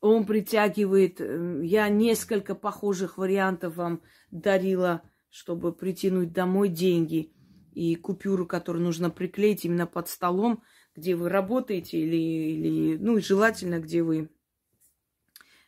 Он 0.00 0.26
притягивает, 0.26 1.20
э, 1.20 1.60
я 1.64 1.88
несколько 1.88 2.54
похожих 2.54 3.18
вариантов 3.18 3.76
вам 3.76 4.02
дарила, 4.30 5.02
чтобы 5.30 5.72
притянуть 5.72 6.32
домой 6.32 6.68
деньги 6.68 7.32
и 7.72 7.96
купюру, 7.96 8.46
которую 8.46 8.84
нужно 8.84 9.10
приклеить 9.10 9.64
именно 9.64 9.86
под 9.86 10.08
столом, 10.08 10.62
где 10.98 11.14
вы 11.14 11.28
работаете 11.28 11.98
или, 11.98 12.16
или 12.16 12.96
ну, 12.98 13.20
желательно, 13.20 13.78
где 13.78 14.02
вы, 14.02 14.28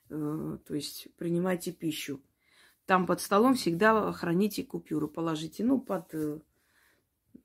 э, 0.08 0.58
то 0.66 0.74
есть, 0.74 1.08
принимаете 1.16 1.72
пищу. 1.72 2.20
Там 2.84 3.06
под 3.06 3.20
столом 3.20 3.54
всегда 3.54 4.12
храните 4.12 4.64
купюру, 4.64 5.08
положите, 5.08 5.64
ну, 5.64 5.80
под, 5.80 6.12
э, 6.14 6.40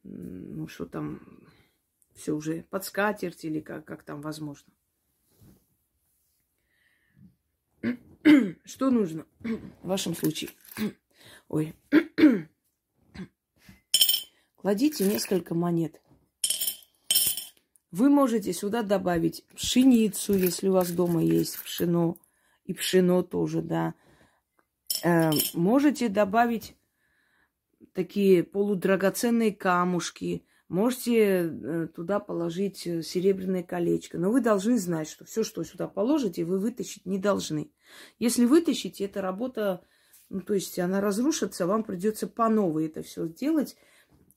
ну, 0.03 0.67
что 0.67 0.87
там, 0.87 1.21
все 2.15 2.33
уже 2.33 2.63
под 2.69 2.83
скатерть 2.83 3.45
или 3.45 3.59
как, 3.59 3.85
как 3.85 4.03
там 4.03 4.21
возможно. 4.21 4.73
Что 8.63 8.89
нужно 8.89 9.27
в 9.39 9.87
вашем 9.87 10.15
случае? 10.15 10.49
Ой. 11.47 11.75
Кладите 14.55 15.05
несколько 15.05 15.53
монет. 15.53 16.01
Вы 17.95 18.09
можете 18.09 18.51
сюда 18.51 18.83
добавить 18.83 19.45
пшеницу, 19.55 20.33
если 20.33 20.67
у 20.67 20.73
вас 20.73 20.91
дома 20.91 21.23
есть 21.23 21.57
пшено. 21.63 22.17
И 22.65 22.73
пшено 22.73 23.23
тоже, 23.23 23.61
да. 23.61 23.93
Э, 25.01 25.31
можете 25.53 26.09
добавить 26.09 26.75
такие 27.93 28.43
полудрагоценные 28.43 29.53
камушки, 29.53 30.45
можете 30.67 31.15
э, 31.15 31.87
туда 31.95 32.19
положить 32.19 32.85
э, 32.85 33.01
серебряное 33.01 33.63
колечко. 33.63 34.17
Но 34.17 34.29
вы 34.29 34.41
должны 34.41 34.77
знать, 34.77 35.07
что 35.07 35.23
все, 35.23 35.45
что 35.45 35.63
сюда 35.63 35.87
положите, 35.87 36.43
вы 36.43 36.59
вытащить 36.59 37.05
не 37.05 37.17
должны. 37.17 37.71
Если 38.19 38.43
вытащите, 38.43 39.05
эта 39.05 39.21
работа, 39.21 39.85
ну, 40.27 40.41
то 40.41 40.53
есть 40.53 40.77
она 40.79 40.99
разрушится, 40.99 41.65
вам 41.65 41.85
придется 41.85 42.27
по 42.27 42.49
новой 42.49 42.87
это 42.87 43.03
все 43.03 43.25
сделать. 43.27 43.77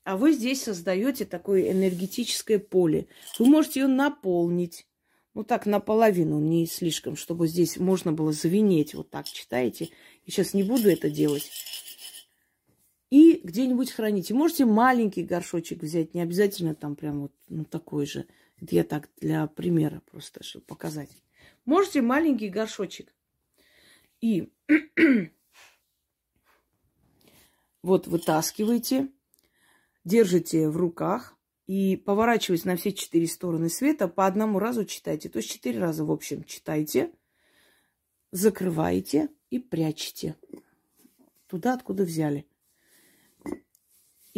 А 0.08 0.16
вы 0.16 0.32
здесь 0.32 0.62
создаете 0.62 1.26
такое 1.26 1.70
энергетическое 1.70 2.58
поле. 2.58 3.08
Вы 3.38 3.44
можете 3.44 3.80
ее 3.80 3.88
наполнить. 3.88 4.86
Ну 5.34 5.44
так, 5.44 5.66
наполовину, 5.66 6.40
не 6.40 6.66
слишком, 6.66 7.14
чтобы 7.14 7.46
здесь 7.46 7.76
можно 7.76 8.14
было 8.14 8.32
звенеть. 8.32 8.94
Вот 8.94 9.10
так 9.10 9.28
читаете. 9.28 9.90
Я 10.24 10.32
сейчас 10.32 10.54
не 10.54 10.62
буду 10.62 10.90
это 10.90 11.10
делать 11.10 11.50
и 13.10 13.42
где-нибудь 13.44 13.92
храните. 13.92 14.32
Можете 14.32 14.64
маленький 14.64 15.24
горшочек 15.24 15.82
взять, 15.82 16.14
не 16.14 16.22
обязательно 16.22 16.74
там 16.74 16.96
прям 16.96 17.20
вот 17.20 17.32
ну, 17.50 17.66
такой 17.66 18.06
же. 18.06 18.26
Это 18.62 18.74
я 18.76 18.84
так 18.84 19.10
для 19.20 19.46
примера 19.46 20.00
просто, 20.10 20.42
чтобы 20.42 20.64
показать. 20.64 21.10
Можете 21.66 22.00
маленький 22.00 22.48
горшочек. 22.48 23.12
И 24.22 24.50
вот 27.82 28.06
вытаскиваете, 28.06 29.08
держите 30.08 30.68
в 30.68 30.76
руках 30.76 31.36
и 31.66 31.96
поворачиваясь 31.96 32.64
на 32.64 32.76
все 32.76 32.92
четыре 32.92 33.26
стороны 33.26 33.68
света, 33.68 34.08
по 34.08 34.26
одному 34.26 34.58
разу 34.58 34.84
читайте. 34.84 35.28
То 35.28 35.38
есть 35.38 35.50
четыре 35.50 35.78
раза, 35.80 36.04
в 36.04 36.10
общем, 36.10 36.44
читайте, 36.44 37.12
закрываете 38.32 39.28
и 39.50 39.58
прячете 39.58 40.36
туда, 41.46 41.74
откуда 41.74 42.04
взяли 42.04 42.46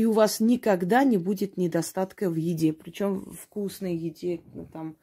и 0.00 0.06
у 0.06 0.12
вас 0.12 0.40
никогда 0.40 1.04
не 1.04 1.18
будет 1.18 1.58
недостатка 1.58 2.30
в 2.30 2.34
еде, 2.34 2.72
причем 2.72 3.34
вкусной 3.34 3.94
еде, 3.94 4.40
ну, 4.54 4.64
там, 4.64 4.96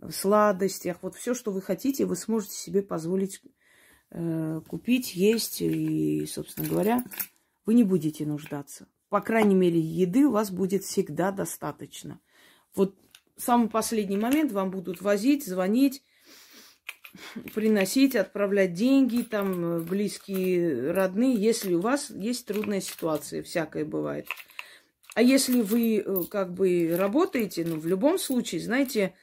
в 0.00 0.12
сладостях, 0.12 0.98
вот 1.02 1.16
все, 1.16 1.34
что 1.34 1.50
вы 1.50 1.60
хотите, 1.60 2.06
вы 2.06 2.14
сможете 2.14 2.54
себе 2.54 2.80
позволить 2.80 3.42
э, 4.10 4.60
купить, 4.68 5.16
есть, 5.16 5.60
и, 5.60 6.24
собственно 6.26 6.68
говоря, 6.68 7.04
вы 7.66 7.74
не 7.74 7.82
будете 7.82 8.26
нуждаться. 8.26 8.86
По 9.14 9.20
крайней 9.20 9.54
мере, 9.54 9.78
еды 9.78 10.26
у 10.26 10.32
вас 10.32 10.50
будет 10.50 10.82
всегда 10.82 11.30
достаточно. 11.30 12.18
Вот 12.74 12.96
самый 13.36 13.68
последний 13.68 14.16
момент 14.16 14.50
вам 14.50 14.72
будут 14.72 15.02
возить, 15.02 15.46
звонить, 15.46 16.02
приносить, 17.54 18.16
отправлять 18.16 18.72
деньги, 18.72 19.22
там, 19.22 19.64
э, 19.64 19.80
близкие, 19.82 20.90
родные, 20.90 21.32
если 21.36 21.74
у 21.74 21.80
вас 21.80 22.10
есть 22.10 22.46
трудная 22.46 22.80
ситуация, 22.80 23.44
всякое 23.44 23.84
бывает. 23.84 24.26
А 25.14 25.22
если 25.22 25.62
вы 25.62 25.98
э, 25.98 26.22
как 26.28 26.52
бы 26.52 26.96
работаете, 26.98 27.64
ну, 27.64 27.78
в 27.78 27.86
любом 27.86 28.18
случае, 28.18 28.62
знаете, 28.62 29.14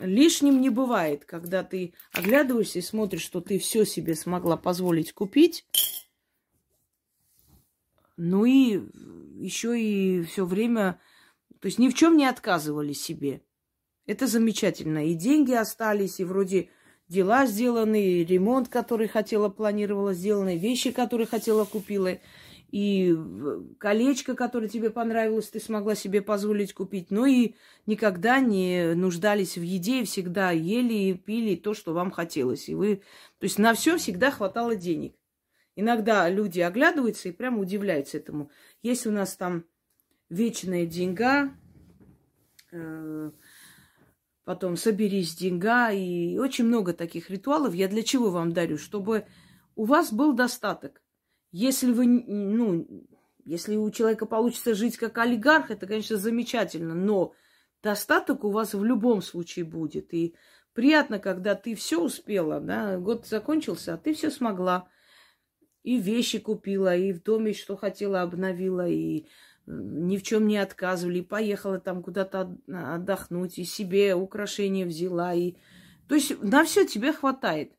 лишним 0.00 0.60
не 0.60 0.70
бывает, 0.70 1.24
когда 1.26 1.62
ты 1.62 1.94
оглядываешься 2.12 2.80
и 2.80 2.82
смотришь, 2.82 3.22
что 3.22 3.40
ты 3.40 3.60
все 3.60 3.84
себе 3.84 4.16
смогла 4.16 4.56
позволить 4.56 5.12
купить, 5.12 5.64
ну 8.16 8.44
и 8.44 8.80
еще 9.36 9.80
и 9.80 10.22
все 10.22 10.44
время, 10.44 11.00
то 11.60 11.66
есть 11.66 11.78
ни 11.78 11.88
в 11.88 11.94
чем 11.94 12.16
не 12.16 12.26
отказывали 12.26 12.92
себе. 12.92 13.42
Это 14.06 14.26
замечательно. 14.26 15.06
И 15.06 15.14
деньги 15.14 15.52
остались, 15.52 16.20
и 16.20 16.24
вроде 16.24 16.70
дела 17.08 17.46
сделаны, 17.46 18.24
ремонт, 18.24 18.68
который 18.68 19.08
хотела, 19.08 19.48
планировала 19.48 20.14
сделанный, 20.14 20.56
вещи, 20.56 20.90
которые 20.90 21.26
хотела, 21.26 21.64
купила, 21.64 22.18
и 22.72 23.14
колечко, 23.78 24.34
которое 24.34 24.68
тебе 24.68 24.88
понравилось, 24.88 25.48
ты 25.48 25.60
смогла 25.60 25.94
себе 25.94 26.22
позволить 26.22 26.72
купить, 26.72 27.10
но 27.10 27.26
и 27.26 27.54
никогда 27.84 28.40
не 28.40 28.94
нуждались 28.94 29.58
в 29.58 29.62
еде, 29.62 30.00
и 30.00 30.04
всегда 30.04 30.52
ели 30.52 30.94
и 30.94 31.14
пили 31.14 31.54
то, 31.54 31.74
что 31.74 31.92
вам 31.92 32.10
хотелось. 32.10 32.70
И 32.70 32.74
вы, 32.74 33.02
то 33.38 33.44
есть 33.44 33.58
на 33.58 33.74
все 33.74 33.98
всегда 33.98 34.30
хватало 34.30 34.74
денег. 34.74 35.14
Иногда 35.74 36.28
люди 36.28 36.60
оглядываются 36.60 37.28
и 37.28 37.32
прямо 37.32 37.60
удивляются 37.60 38.18
этому. 38.18 38.50
Есть 38.82 39.06
у 39.06 39.10
нас 39.10 39.36
там 39.36 39.64
вечная 40.28 40.86
деньга, 40.86 41.50
э, 42.72 43.30
потом 44.44 44.76
соберись 44.76 45.34
деньга, 45.34 45.90
и 45.90 46.38
очень 46.38 46.64
много 46.64 46.92
таких 46.92 47.30
ритуалов. 47.30 47.74
Я 47.74 47.88
для 47.88 48.02
чего 48.02 48.30
вам 48.30 48.52
дарю? 48.52 48.76
Чтобы 48.76 49.26
у 49.74 49.84
вас 49.84 50.12
был 50.12 50.32
достаток. 50.32 51.02
Если 51.50 51.92
вы, 51.92 52.06
ну, 52.06 52.86
если 53.44 53.76
у 53.76 53.90
человека 53.90 54.26
получится 54.26 54.74
жить 54.74 54.96
как 54.96 55.18
олигарх, 55.18 55.70
это, 55.70 55.86
конечно, 55.86 56.16
замечательно, 56.16 56.94
но 56.94 57.34
достаток 57.82 58.44
у 58.44 58.50
вас 58.50 58.74
в 58.74 58.84
любом 58.84 59.22
случае 59.22 59.64
будет. 59.64 60.14
И 60.14 60.34
приятно, 60.72 61.18
когда 61.18 61.54
ты 61.54 61.74
все 61.74 62.00
успела, 62.00 62.60
да, 62.60 62.98
год 62.98 63.26
закончился, 63.26 63.94
а 63.94 63.98
ты 63.98 64.14
все 64.14 64.30
смогла. 64.30 64.88
И 65.82 65.98
вещи 65.98 66.38
купила, 66.38 66.96
и 66.96 67.12
в 67.12 67.22
доме 67.22 67.52
что 67.52 67.76
хотела 67.76 68.22
обновила, 68.22 68.86
и 68.88 69.26
ни 69.66 70.16
в 70.16 70.22
чем 70.22 70.46
не 70.46 70.58
отказывали, 70.58 71.20
поехала 71.20 71.78
там 71.78 72.02
куда-то 72.02 72.56
отдохнуть, 72.68 73.58
и 73.58 73.64
себе 73.64 74.14
украшения 74.14 74.86
взяла. 74.86 75.34
И... 75.34 75.54
То 76.08 76.14
есть 76.14 76.40
на 76.42 76.64
все 76.64 76.84
тебе 76.84 77.12
хватает. 77.12 77.72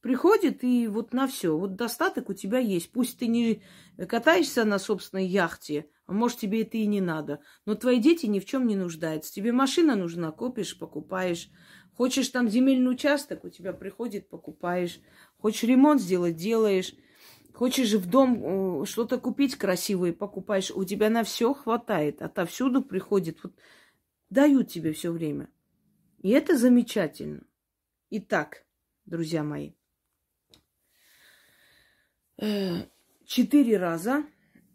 Приходит 0.00 0.62
и 0.62 0.86
вот 0.86 1.12
на 1.12 1.26
все. 1.26 1.56
Вот 1.56 1.74
достаток 1.74 2.28
у 2.28 2.34
тебя 2.34 2.58
есть. 2.58 2.92
Пусть 2.92 3.18
ты 3.18 3.26
не 3.26 3.62
катаешься 4.08 4.64
на 4.64 4.78
собственной 4.78 5.26
яхте, 5.26 5.88
а 6.06 6.12
может 6.12 6.38
тебе 6.38 6.62
это 6.62 6.76
и 6.76 6.86
не 6.86 7.00
надо. 7.00 7.40
Но 7.64 7.74
твои 7.74 7.98
дети 7.98 8.26
ни 8.26 8.38
в 8.38 8.44
чем 8.44 8.68
не 8.68 8.76
нуждаются. 8.76 9.32
Тебе 9.32 9.50
машина 9.50 9.96
нужна, 9.96 10.30
копишь, 10.30 10.78
покупаешь. 10.78 11.50
Хочешь 11.96 12.28
там 12.28 12.48
земельный 12.48 12.92
участок, 12.92 13.44
у 13.44 13.48
тебя 13.48 13.72
приходит, 13.72 14.28
покупаешь. 14.28 15.00
Хочешь 15.38 15.64
ремонт 15.64 16.00
сделать, 16.00 16.36
делаешь. 16.36 16.94
Хочешь 17.56 17.94
в 17.94 18.06
дом 18.06 18.82
э, 18.82 18.84
что-то 18.84 19.18
купить 19.18 19.56
красивое, 19.56 20.12
покупаешь, 20.12 20.70
у 20.70 20.84
тебя 20.84 21.08
на 21.08 21.24
все 21.24 21.54
хватает, 21.54 22.20
отовсюду 22.20 22.82
приходит, 22.82 23.42
вот 23.42 23.54
дают 24.28 24.68
тебе 24.68 24.92
все 24.92 25.10
время. 25.10 25.48
И 26.20 26.28
это 26.28 26.58
замечательно. 26.58 27.44
Итак, 28.10 28.66
друзья 29.06 29.42
мои, 29.42 29.72
э, 32.36 32.88
четыре 33.24 33.78
раза 33.78 34.26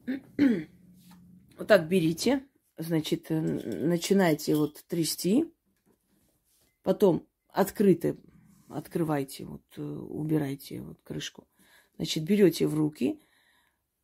вот 1.59 1.67
так 1.67 1.87
берите, 1.87 2.43
значит, 2.77 3.29
э, 3.29 3.39
начинайте 3.39 4.55
вот 4.55 4.83
трясти, 4.87 5.53
потом 6.81 7.27
открыто 7.47 8.17
открывайте, 8.69 9.45
вот 9.45 9.77
убирайте 9.77 10.81
вот 10.81 10.99
крышку. 11.03 11.45
Значит, 12.01 12.23
берете 12.23 12.65
в 12.65 12.73
руки, 12.73 13.21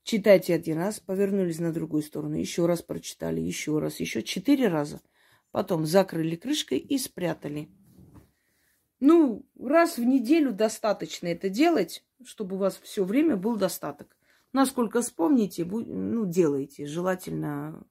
читайте 0.04 0.54
один 0.54 0.78
раз, 0.78 1.00
повернулись 1.00 1.58
на 1.58 1.74
другую 1.74 2.04
сторону, 2.04 2.36
еще 2.36 2.68
раз 2.68 2.84
прочитали, 2.84 3.42
еще 3.42 3.80
раз, 3.80 4.00
еще 4.00 4.22
четыре 4.22 4.68
раза. 4.68 5.02
Потом 5.50 5.88
закрыли 5.88 6.36
крышкой 6.36 6.78
и 6.78 7.00
спрятали. 7.00 7.72
Ну, 9.00 9.50
раз 9.60 9.98
в 9.98 10.04
неделю 10.04 10.54
достаточно 10.54 11.26
это 11.26 11.50
делать, 11.50 12.06
чтобы 12.24 12.58
у 12.58 12.60
вас 12.60 12.80
все 12.84 13.04
время 13.04 13.36
был 13.36 13.56
достаток. 13.56 14.16
Насколько 14.54 15.02
вспомните, 15.02 15.66
ну, 15.66 16.28
делайте. 16.28 16.86
Желательно, 16.86 17.84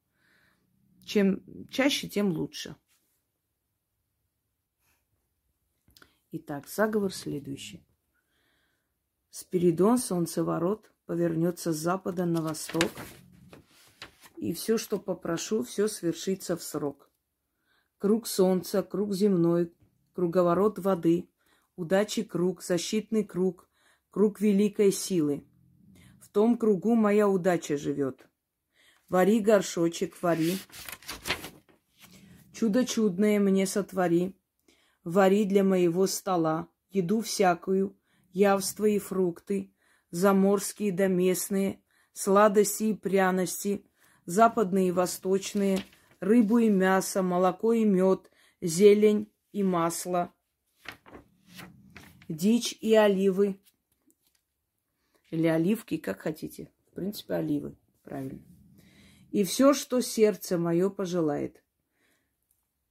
чем 1.05 1.43
чаще, 1.69 2.09
тем 2.09 2.31
лучше. 2.31 2.77
Итак, 6.31 6.69
заговор 6.69 7.13
следующий. 7.13 7.86
Спиридон, 9.31 9.99
солнцеворот, 9.99 10.93
повернется 11.07 11.73
с 11.73 11.77
запада 11.77 12.25
на 12.25 12.43
восток, 12.43 12.91
и 14.37 14.53
все, 14.53 14.79
что 14.79 14.99
попрошу, 14.99 15.63
все 15.63 15.89
свершится 15.89 16.57
в 16.57 16.63
срок. 16.63 17.11
Круг 17.99 18.27
солнца, 18.27 18.83
круг 18.83 19.15
земной, 19.15 19.73
круговорот 20.13 20.79
воды, 20.79 21.29
удачи 21.77 22.23
круг, 22.23 22.63
защитный 22.63 23.25
круг, 23.25 23.69
круг 24.11 24.41
великой 24.41 24.93
силы. 24.93 25.45
В 26.21 26.29
том 26.29 26.59
кругу 26.59 26.95
моя 26.95 27.29
удача 27.29 27.77
живет. 27.77 28.29
Вари 29.09 29.41
горшочек, 29.41 30.21
вари. 30.21 30.59
Чудо 32.53 32.85
чудное 32.85 33.39
мне 33.39 33.67
сотвори. 33.67 34.35
Вари 35.05 35.45
для 35.45 35.63
моего 35.63 36.07
стола 36.07 36.69
еду 36.91 37.21
всякую, 37.21 37.97
явства 38.37 38.85
и 38.85 38.99
фрукты, 38.99 39.73
заморские 40.11 40.93
да 40.93 41.07
местные, 41.07 41.83
сладости 42.13 42.85
и 42.85 42.95
пряности, 42.95 43.87
западные 44.27 44.89
и 44.89 44.93
восточные, 44.93 45.79
рыбу 46.21 46.59
и 46.59 46.69
мясо, 46.69 47.23
молоко 47.23 47.73
и 47.73 47.85
мед, 47.85 48.31
зелень 48.61 49.33
и 49.53 49.63
масло, 49.63 50.35
дичь 52.29 52.77
и 52.83 52.95
оливы. 52.95 53.59
Или 55.31 55.47
оливки, 55.47 55.97
как 55.97 56.21
хотите. 56.21 56.71
В 56.91 56.95
принципе, 56.95 57.35
оливы. 57.35 57.77
Правильно. 58.05 58.39
и 59.33 59.43
все, 59.43 59.75
что 59.75 60.01
сердце 60.01 60.59
мое 60.59 60.91
пожелает. 60.91 61.65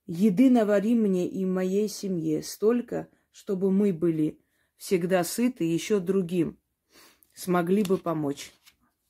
Еды 0.08 0.50
навари 0.50 0.94
мне 0.94 1.28
и 1.28 1.46
моей 1.46 1.88
семье 1.88 2.44
столько, 2.44 3.08
чтобы 3.32 3.72
мы 3.72 3.94
были 3.94 4.45
всегда 4.78 5.24
сыты, 5.24 5.64
еще 5.64 6.00
другим 6.00 6.60
смогли 7.36 7.84
бы 7.84 7.98
помочь. 7.98 8.52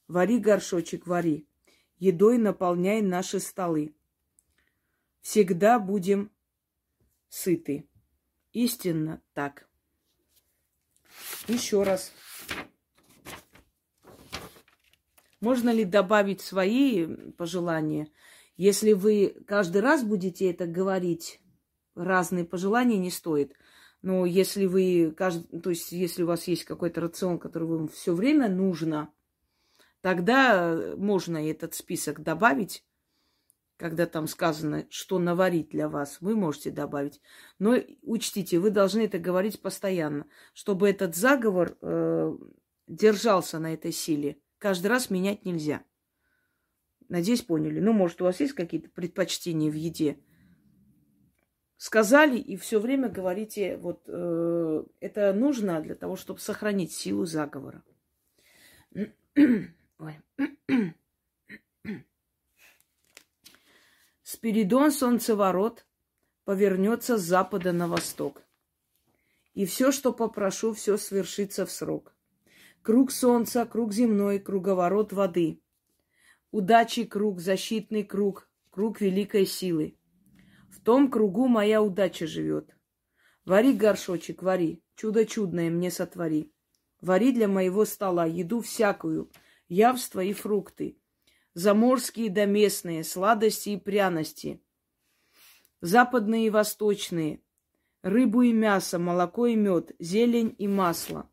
Вари 0.08 0.40
горшочек, 0.40 1.08
вари, 1.08 1.48
едой 1.98 2.38
наполняй 2.38 3.02
наши 3.02 3.40
столы. 3.40 3.96
Всегда 5.22 5.80
будем 5.80 6.32
сыты. 7.30 7.88
Истинно 8.52 9.22
так. 9.34 9.68
Еще 11.48 11.84
раз. 11.84 12.12
Можно 15.40 15.70
ли 15.70 15.86
добавить 15.86 16.42
свои 16.42 17.08
пожелания? 17.34 18.08
Если 18.58 18.94
вы 18.94 19.36
каждый 19.48 19.82
раз 19.82 20.04
будете 20.04 20.50
это 20.50 20.66
говорить, 20.66 21.42
разные 21.94 22.46
пожелания 22.46 22.98
не 22.98 23.12
стоит. 23.12 23.54
Но 24.06 24.24
если 24.28 24.68
вы, 24.68 25.12
каждый, 25.18 25.60
то 25.62 25.72
есть 25.72 25.92
если 25.92 26.22
у 26.22 26.28
вас 26.28 26.48
есть 26.48 26.64
какой-то 26.64 27.02
рацион, 27.02 27.40
который 27.40 27.68
вам 27.68 27.88
все 27.88 28.14
время 28.14 28.48
нужно, 28.48 29.12
тогда 30.02 30.94
можно 30.96 31.44
этот 31.50 31.74
список 31.74 32.22
добавить, 32.22 32.86
когда 33.78 34.06
там 34.06 34.28
сказано, 34.28 34.86
что 34.92 35.18
наварить 35.18 35.70
для 35.70 35.90
вас, 35.90 36.18
вы 36.22 36.36
можете 36.36 36.70
добавить. 36.70 37.20
Но 37.58 37.80
учтите, 38.04 38.60
вы 38.60 38.70
должны 38.70 39.02
это 39.02 39.18
говорить 39.18 39.60
постоянно, 39.60 40.28
чтобы 40.54 40.88
этот 40.88 41.16
заговор 41.16 41.76
э, 41.82 42.38
держался 42.88 43.58
на 43.58 43.74
этой 43.74 43.92
силе. 43.92 44.38
Каждый 44.60 44.86
раз 44.86 45.10
менять 45.10 45.46
нельзя. 45.46 45.84
Надеюсь, 47.10 47.42
поняли. 47.42 47.80
Ну, 47.80 47.92
может, 47.92 48.22
у 48.22 48.26
вас 48.26 48.40
есть 48.40 48.54
какие-то 48.54 48.90
предпочтения 48.90 49.72
в 49.72 49.76
еде? 49.76 50.20
Сказали 51.78 52.38
и 52.38 52.56
все 52.56 52.80
время 52.80 53.10
говорите, 53.10 53.78
вот 53.78 54.04
э, 54.08 54.84
это 55.02 55.34
нужно 55.34 55.82
для 55.82 55.96
того, 55.96 56.16
чтобы 56.16 56.40
сохранить 56.40 56.94
силу 56.94 57.26
заговора. 57.26 57.84
Спиридон 64.24 64.92
солнцеворот 64.92 65.86
повернется 66.46 67.18
с 67.18 67.22
запада 67.22 67.74
на 67.74 67.88
восток. 67.88 68.42
И 69.54 69.66
все, 69.66 69.92
что 69.92 70.14
попрошу, 70.14 70.74
все 70.74 70.98
свершится 70.98 71.66
в 71.66 71.72
срок. 71.72 72.14
Круг 72.82 73.12
солнца, 73.12 73.66
круг 73.66 73.94
земной, 73.94 74.40
круговорот 74.40 75.12
воды. 75.12 75.62
Удачи 76.52 77.04
круг, 77.04 77.40
защитный 77.42 78.04
круг, 78.04 78.50
круг 78.70 79.02
великой 79.02 79.46
силы. 79.46 79.98
В 80.76 80.82
том 80.82 81.10
кругу 81.10 81.48
моя 81.48 81.82
удача 81.82 82.28
живет. 82.28 82.76
Вари 83.46 83.72
горшочек, 83.72 84.44
вари, 84.44 84.84
чудо 84.96 85.26
чудное 85.26 85.70
мне 85.70 85.90
сотвори. 85.90 86.52
Вари 87.00 87.32
для 87.32 87.48
моего 87.48 87.86
стола 87.86 88.26
еду 88.26 88.60
всякую, 88.60 89.32
явства 89.70 90.20
и 90.20 90.34
фрукты, 90.34 90.98
заморские 91.54 92.30
да 92.30 92.46
местные, 92.46 93.06
сладости 93.06 93.70
и 93.70 93.78
пряности, 93.78 94.62
западные 95.80 96.48
и 96.48 96.50
восточные, 96.50 97.42
рыбу 98.02 98.42
и 98.42 98.52
мясо, 98.52 99.00
молоко 99.00 99.48
и 99.48 99.56
мед, 99.56 99.94
зелень 100.00 100.56
и 100.58 100.68
масло, 100.68 101.30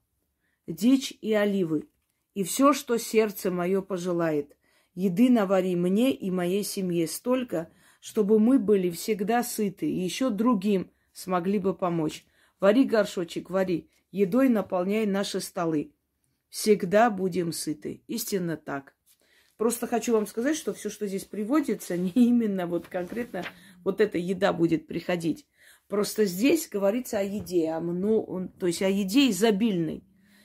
дичь 0.68 1.18
и 1.20 1.32
оливы, 1.32 1.88
и 2.34 2.44
все, 2.44 2.72
что 2.72 2.96
сердце 2.96 3.50
мое 3.50 3.82
пожелает. 3.82 4.56
Еды 4.94 5.30
навари 5.30 5.74
мне 5.74 6.12
и 6.12 6.30
моей 6.30 6.62
семье 6.62 7.08
столько, 7.08 7.72
чтобы 8.02 8.40
мы 8.40 8.58
были 8.58 8.90
всегда 8.90 9.44
сыты 9.44 9.88
и 9.88 10.00
еще 10.00 10.28
другим 10.28 10.90
смогли 11.12 11.60
бы 11.60 11.72
помочь. 11.72 12.26
Вари 12.58 12.84
горшочек, 12.84 13.48
вари, 13.48 13.88
едой 14.10 14.48
наполняй 14.48 15.06
наши 15.06 15.40
столы. 15.40 15.92
Всегда 16.48 17.10
будем 17.10 17.52
сыты. 17.52 18.02
Истинно 18.08 18.56
так. 18.56 18.96
Просто 19.56 19.86
хочу 19.86 20.14
вам 20.14 20.26
сказать, 20.26 20.56
что 20.56 20.74
все, 20.74 20.90
что 20.90 21.06
здесь 21.06 21.24
приводится, 21.24 21.96
не 21.96 22.10
именно 22.10 22.66
вот 22.66 22.88
конкретно 22.88 23.44
вот 23.84 24.00
эта 24.00 24.18
еда 24.18 24.52
будет 24.52 24.88
приходить. 24.88 25.46
Просто 25.86 26.24
здесь 26.24 26.68
говорится 26.68 27.20
о 27.20 27.22
еде, 27.22 27.70
о, 27.70 27.80
ну, 27.80 28.50
то 28.58 28.66
есть 28.66 28.82
о 28.82 28.88
еде 28.88 29.30
изобильной. 29.30 30.02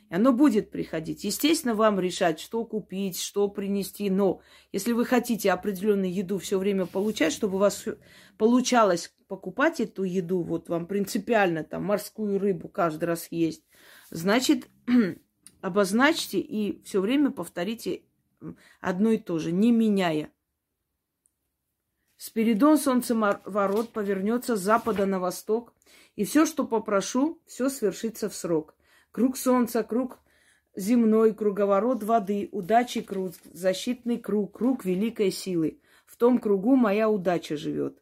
И 0.09 0.15
оно 0.15 0.31
будет 0.31 0.71
приходить. 0.71 1.23
Естественно, 1.23 1.75
вам 1.75 1.99
решать, 1.99 2.39
что 2.39 2.63
купить, 2.63 3.19
что 3.19 3.49
принести. 3.49 4.09
Но 4.09 4.41
если 4.71 4.93
вы 4.93 5.05
хотите 5.05 5.51
определенную 5.51 6.13
еду 6.13 6.37
все 6.37 6.57
время 6.57 6.85
получать, 6.85 7.33
чтобы 7.33 7.55
у 7.55 7.59
вас 7.59 7.85
получалось 8.37 9.13
покупать 9.27 9.81
эту 9.81 10.03
еду, 10.03 10.41
вот 10.43 10.69
вам 10.69 10.87
принципиально 10.87 11.63
там 11.63 11.83
морскую 11.83 12.39
рыбу 12.39 12.69
каждый 12.69 13.05
раз 13.05 13.27
есть, 13.31 13.63
значит, 14.09 14.69
обозначьте 15.61 16.39
и 16.39 16.81
все 16.83 17.01
время 17.01 17.31
повторите 17.31 18.03
одно 18.79 19.11
и 19.11 19.17
то 19.17 19.39
же, 19.39 19.51
не 19.51 19.71
меняя. 19.71 20.31
Спиридон 22.15 22.77
солнцеворот 22.77 23.91
повернется 23.91 24.55
с 24.55 24.61
запада 24.61 25.05
на 25.05 25.19
восток, 25.19 25.73
и 26.15 26.23
все, 26.23 26.45
что 26.45 26.65
попрошу, 26.65 27.41
все 27.45 27.69
свершится 27.69 28.29
в 28.29 28.35
срок. 28.35 28.76
Круг 29.17 29.35
солнца, 29.35 29.81
круг 29.81 30.19
земной, 30.75 31.33
круговорот 31.33 32.03
воды, 32.03 32.49
удачи 32.51 33.01
круг, 33.01 33.33
защитный 33.51 34.19
круг, 34.19 34.55
круг 34.55 34.85
великой 34.85 35.31
силы. 35.31 35.81
В 36.05 36.17
том 36.17 36.37
кругу 36.37 36.75
моя 36.75 37.09
удача 37.09 37.57
живет. 37.57 37.97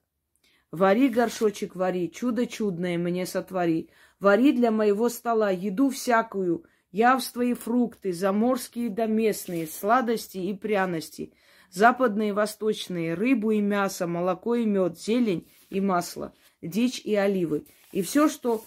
Вари, 0.72 1.08
горшочек, 1.08 1.74
вари, 1.74 2.12
чудо 2.12 2.46
чудное 2.46 2.98
мне 2.98 3.26
сотвори. 3.26 3.90
Вари 4.20 4.52
для 4.52 4.72
моего 4.72 5.08
стола 5.08 5.52
еду 5.52 5.90
всякую, 5.90 6.66
явства 6.92 7.44
и 7.44 7.54
фрукты, 7.54 8.12
заморские 8.12 8.90
да 8.90 9.06
местные, 9.06 9.68
сладости 9.68 10.40
и 10.40 10.54
пряности, 10.54 11.32
западные 11.72 12.30
и 12.32 12.34
восточные, 12.34 13.14
рыбу 13.14 13.52
и 13.52 13.62
мясо, 13.62 14.06
молоко 14.06 14.56
и 14.56 14.66
мед, 14.66 15.00
зелень 15.00 15.48
и 15.70 15.80
масло, 15.80 16.34
дичь 16.62 17.00
и 17.00 17.16
оливы. 17.16 17.68
И 17.94 18.02
все, 18.02 18.28
что 18.28 18.66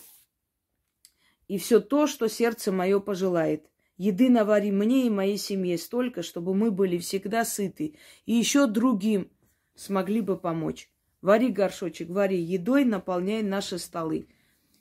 и 1.48 1.58
все 1.58 1.80
то, 1.80 2.06
что 2.06 2.28
сердце 2.28 2.70
мое 2.70 3.00
пожелает. 3.00 3.66
Еды 3.96 4.30
навари 4.30 4.70
мне 4.70 5.06
и 5.06 5.10
моей 5.10 5.38
семье 5.38 5.76
столько, 5.76 6.22
чтобы 6.22 6.54
мы 6.54 6.70
были 6.70 6.98
всегда 6.98 7.44
сыты, 7.44 7.96
и 8.26 8.34
еще 8.34 8.66
другим 8.66 9.28
смогли 9.74 10.20
бы 10.20 10.36
помочь. 10.36 10.88
Вари 11.20 11.50
горшочек, 11.50 12.10
вари 12.10 12.38
едой, 12.38 12.84
наполняй 12.84 13.42
наши 13.42 13.78
столы. 13.78 14.28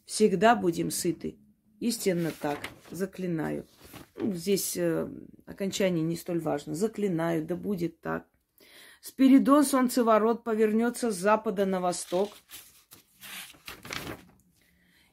Всегда 0.06 0.56
будем 0.56 0.92
сыты. 0.92 1.38
Истинно 1.80 2.32
так. 2.40 2.60
Заклинаю. 2.92 3.66
Ну, 4.16 4.34
здесь 4.34 4.78
э, 4.78 5.10
окончание 5.46 6.04
не 6.04 6.16
столь 6.16 6.40
важно. 6.40 6.76
Заклинаю, 6.76 7.44
да 7.44 7.56
будет 7.56 8.00
так. 8.02 8.28
Спиридон 9.02 9.64
солнцеворот 9.64 10.44
повернется 10.44 11.12
с 11.12 11.16
запада 11.16 11.66
на 11.66 11.82
восток. 11.82 12.30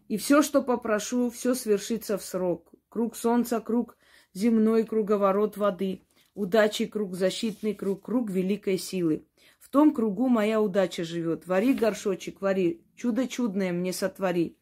И 0.08 0.16
все, 0.16 0.42
что 0.42 0.62
попрошу, 0.62 1.30
все 1.30 1.54
свершится 1.54 2.18
в 2.18 2.24
срок. 2.24 2.72
Круг 2.88 3.16
солнца, 3.16 3.60
круг 3.60 3.96
земной, 4.32 4.84
круговорот 4.84 5.56
воды. 5.56 6.02
Удачи 6.34 6.86
круг, 6.86 7.14
защитный 7.14 7.74
круг, 7.74 8.04
круг 8.04 8.30
великой 8.30 8.76
силы. 8.78 9.26
В 9.58 9.68
том 9.68 9.94
кругу 9.94 10.28
моя 10.28 10.60
удача 10.60 11.04
живет. 11.04 11.46
Вари 11.46 11.72
горшочек, 11.72 12.40
вари, 12.40 12.84
чудо 12.96 13.26
чудное 13.26 13.72
мне 13.72 13.92
сотвори. 13.92 14.58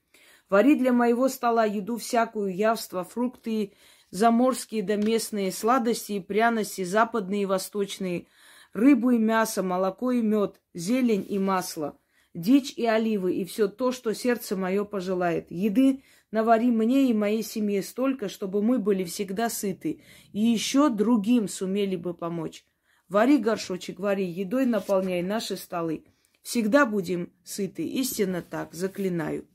Вари 0.48 0.76
для 0.76 0.92
моего 0.92 1.28
стола 1.28 1.64
еду 1.64 1.96
всякую, 1.96 2.54
явства, 2.54 3.04
фрукты, 3.04 3.72
заморские 4.10 4.82
да 4.82 4.96
местные, 4.96 5.50
сладости 5.50 6.12
и 6.12 6.20
пряности, 6.20 6.84
западные 6.84 7.42
и 7.42 7.46
восточные, 7.46 8.26
рыбу 8.74 9.10
и 9.10 9.18
мясо, 9.18 9.62
молоко 9.62 10.12
и 10.12 10.20
мед, 10.20 10.60
зелень 10.74 11.26
и 11.28 11.38
масло, 11.38 11.98
дичь 12.34 12.72
и 12.76 12.86
оливы, 12.86 13.34
и 13.34 13.44
все 13.44 13.68
то, 13.68 13.92
что 13.92 14.14
сердце 14.14 14.56
мое 14.56 14.84
пожелает. 14.84 15.50
Еды 15.50 16.02
навари 16.30 16.70
мне 16.70 17.10
и 17.10 17.14
моей 17.14 17.42
семье 17.42 17.82
столько, 17.82 18.28
чтобы 18.28 18.62
мы 18.62 18.78
были 18.78 19.04
всегда 19.04 19.50
сыты, 19.50 20.02
и 20.32 20.40
еще 20.40 20.88
другим 20.88 21.48
сумели 21.48 21.96
бы 21.96 22.14
помочь. 22.14 22.64
Вари 23.08 23.38
горшочек, 23.38 24.00
вари, 24.00 24.24
едой 24.24 24.64
наполняй 24.64 25.22
наши 25.22 25.56
столы. 25.56 26.04
Всегда 26.42 26.86
будем 26.86 27.32
сыты, 27.44 27.86
истинно 27.86 28.42
так, 28.42 28.74
заклинаю. 28.74 29.46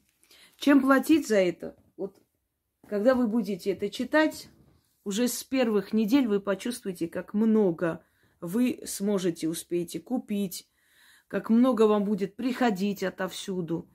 Чем 0.58 0.82
платить 0.82 1.28
за 1.28 1.38
это? 1.38 1.76
Вот 1.98 2.16
когда 2.88 3.16
вы 3.16 3.28
будете 3.28 3.72
это 3.72 3.90
читать, 3.90 4.48
уже 5.04 5.28
с 5.28 5.44
первых 5.44 5.94
недель 5.94 6.28
вы 6.28 6.40
почувствуете, 6.40 7.08
как 7.08 7.34
много 7.34 8.04
вы 8.40 8.80
сможете, 8.86 9.50
успеете 9.50 10.00
купить, 10.00 10.68
как 11.28 11.50
много 11.50 11.84
вам 11.84 12.06
будет 12.06 12.36
приходить 12.36 13.04
отовсюду. 13.04 13.90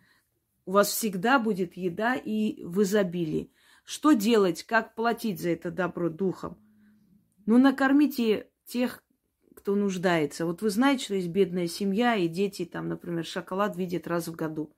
У 0.65 0.73
вас 0.73 0.89
всегда 0.89 1.39
будет 1.39 1.77
еда 1.77 2.15
и 2.15 2.63
в 2.65 2.83
изобилии. 2.83 3.53
Что 3.85 4.13
делать, 4.13 4.63
как 4.63 4.95
платить 4.95 5.41
за 5.41 5.51
это 5.51 5.71
добро 5.71 6.09
духом? 6.09 6.59
Ну, 7.47 7.59
накормите 7.59 8.49
тех, 8.65 9.03
кто 9.57 9.75
нуждается. 9.75 10.47
Вот 10.47 10.63
вы 10.63 10.71
знаете, 10.71 11.05
что 11.05 11.15
есть 11.15 11.29
бедная 11.29 11.67
семья, 11.67 12.17
и 12.17 12.29
дети 12.29 12.65
там, 12.65 12.89
например, 12.89 13.25
шоколад 13.25 13.77
видят 13.77 14.07
раз 14.07 14.29
в 14.29 14.35
году. 14.35 14.75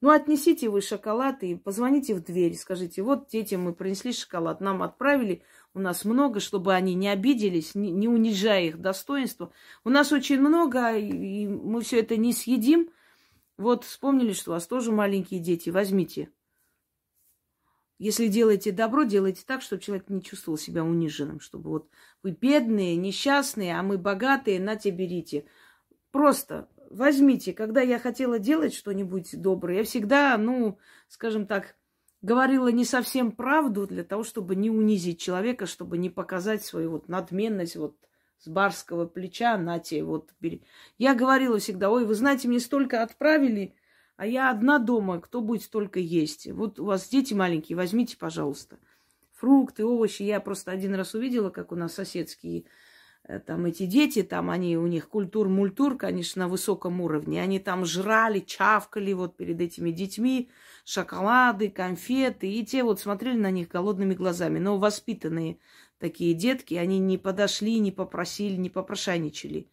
Ну, 0.00 0.10
отнесите 0.10 0.68
вы 0.68 0.80
шоколад 0.80 1.44
и 1.44 1.54
позвоните 1.54 2.14
в 2.14 2.24
дверь, 2.24 2.56
скажите, 2.56 3.02
вот 3.02 3.28
детям 3.28 3.62
мы 3.62 3.72
принесли 3.72 4.12
шоколад, 4.12 4.60
нам 4.60 4.82
отправили, 4.82 5.44
у 5.74 5.80
нас 5.80 6.04
много, 6.04 6.40
чтобы 6.40 6.74
они 6.74 6.94
не 6.94 7.08
обиделись, 7.08 7.74
не, 7.74 7.90
не 7.90 8.08
унижая 8.08 8.64
их 8.64 8.80
достоинства. 8.80 9.52
У 9.84 9.90
нас 9.90 10.12
очень 10.12 10.40
много, 10.40 10.96
и 10.96 11.46
мы 11.46 11.80
все 11.80 12.00
это 12.00 12.16
не 12.16 12.32
съедим. 12.32 12.90
Вот 13.56 13.84
вспомнили, 13.84 14.32
что 14.32 14.50
у 14.50 14.54
вас 14.54 14.66
тоже 14.66 14.92
маленькие 14.92 15.40
дети, 15.40 15.70
возьмите. 15.70 16.30
Если 17.98 18.26
делаете 18.26 18.72
добро, 18.72 19.04
делайте 19.04 19.44
так, 19.46 19.62
чтобы 19.62 19.80
человек 19.80 20.08
не 20.08 20.22
чувствовал 20.22 20.58
себя 20.58 20.82
униженным, 20.82 21.40
чтобы 21.40 21.70
вот 21.70 21.88
вы 22.22 22.32
бедные, 22.32 22.96
несчастные, 22.96 23.78
а 23.78 23.82
мы 23.82 23.96
богатые, 23.96 24.58
на 24.58 24.76
те 24.76 24.90
берите. 24.90 25.46
Просто 26.10 26.68
возьмите, 26.90 27.52
когда 27.52 27.80
я 27.80 27.98
хотела 27.98 28.38
делать 28.38 28.74
что-нибудь 28.74 29.40
доброе, 29.40 29.78
я 29.78 29.84
всегда, 29.84 30.36
ну, 30.36 30.78
скажем 31.08 31.46
так, 31.46 31.76
говорила 32.22 32.68
не 32.68 32.84
совсем 32.84 33.32
правду 33.32 33.86
для 33.86 34.04
того, 34.04 34.24
чтобы 34.24 34.56
не 34.56 34.70
унизить 34.70 35.20
человека, 35.20 35.66
чтобы 35.66 35.98
не 35.98 36.08
показать 36.08 36.64
свою 36.64 36.92
вот 36.92 37.08
надменность, 37.08 37.76
вот 37.76 37.96
с 38.38 38.48
барского 38.48 39.06
плеча, 39.06 39.56
нате, 39.58 40.02
вот 40.02 40.30
бери. 40.40 40.62
Я 40.98 41.14
говорила 41.14 41.58
всегда, 41.58 41.90
ой, 41.90 42.04
вы 42.04 42.14
знаете, 42.14 42.48
мне 42.48 42.60
столько 42.60 43.02
отправили, 43.02 43.74
а 44.16 44.26
я 44.26 44.50
одна 44.50 44.78
дома, 44.78 45.20
кто 45.20 45.40
будет 45.40 45.62
столько 45.62 46.00
есть? 46.00 46.50
Вот 46.50 46.78
у 46.78 46.84
вас 46.84 47.08
дети 47.08 47.34
маленькие, 47.34 47.76
возьмите, 47.76 48.16
пожалуйста. 48.16 48.78
Фрукты, 49.34 49.84
овощи. 49.84 50.22
Я 50.22 50.40
просто 50.40 50.70
один 50.70 50.94
раз 50.94 51.14
увидела, 51.14 51.50
как 51.50 51.72
у 51.72 51.76
нас 51.76 51.94
соседские 51.94 52.64
там 53.46 53.66
эти 53.66 53.86
дети, 53.86 54.22
там 54.22 54.50
они, 54.50 54.76
у 54.76 54.86
них 54.86 55.08
культур-мультур, 55.08 55.96
конечно, 55.96 56.44
на 56.44 56.48
высоком 56.48 57.00
уровне. 57.00 57.40
Они 57.40 57.60
там 57.60 57.84
жрали, 57.84 58.40
чавкали 58.40 59.12
вот 59.12 59.36
перед 59.36 59.60
этими 59.60 59.90
детьми, 59.90 60.50
шоколады, 60.84 61.70
конфеты. 61.70 62.50
И 62.50 62.64
те 62.66 62.82
вот 62.82 63.00
смотрели 63.00 63.36
на 63.36 63.50
них 63.50 63.68
голодными 63.68 64.14
глазами. 64.14 64.58
Но 64.58 64.78
воспитанные 64.78 65.58
такие 65.98 66.34
детки, 66.34 66.74
они 66.74 66.98
не 66.98 67.16
подошли, 67.16 67.78
не 67.78 67.92
попросили, 67.92 68.56
не 68.56 68.70
попрошайничали. 68.70 69.68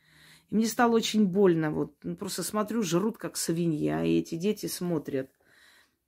И 0.51 0.55
мне 0.55 0.67
стало 0.67 0.95
очень 0.95 1.25
больно. 1.25 1.71
Вот 1.71 1.95
ну, 2.03 2.15
просто 2.15 2.43
смотрю, 2.43 2.83
жрут 2.83 3.17
как 3.17 3.35
свинья, 3.35 4.03
и 4.03 4.19
эти 4.19 4.35
дети 4.35 4.67
смотрят. 4.67 5.31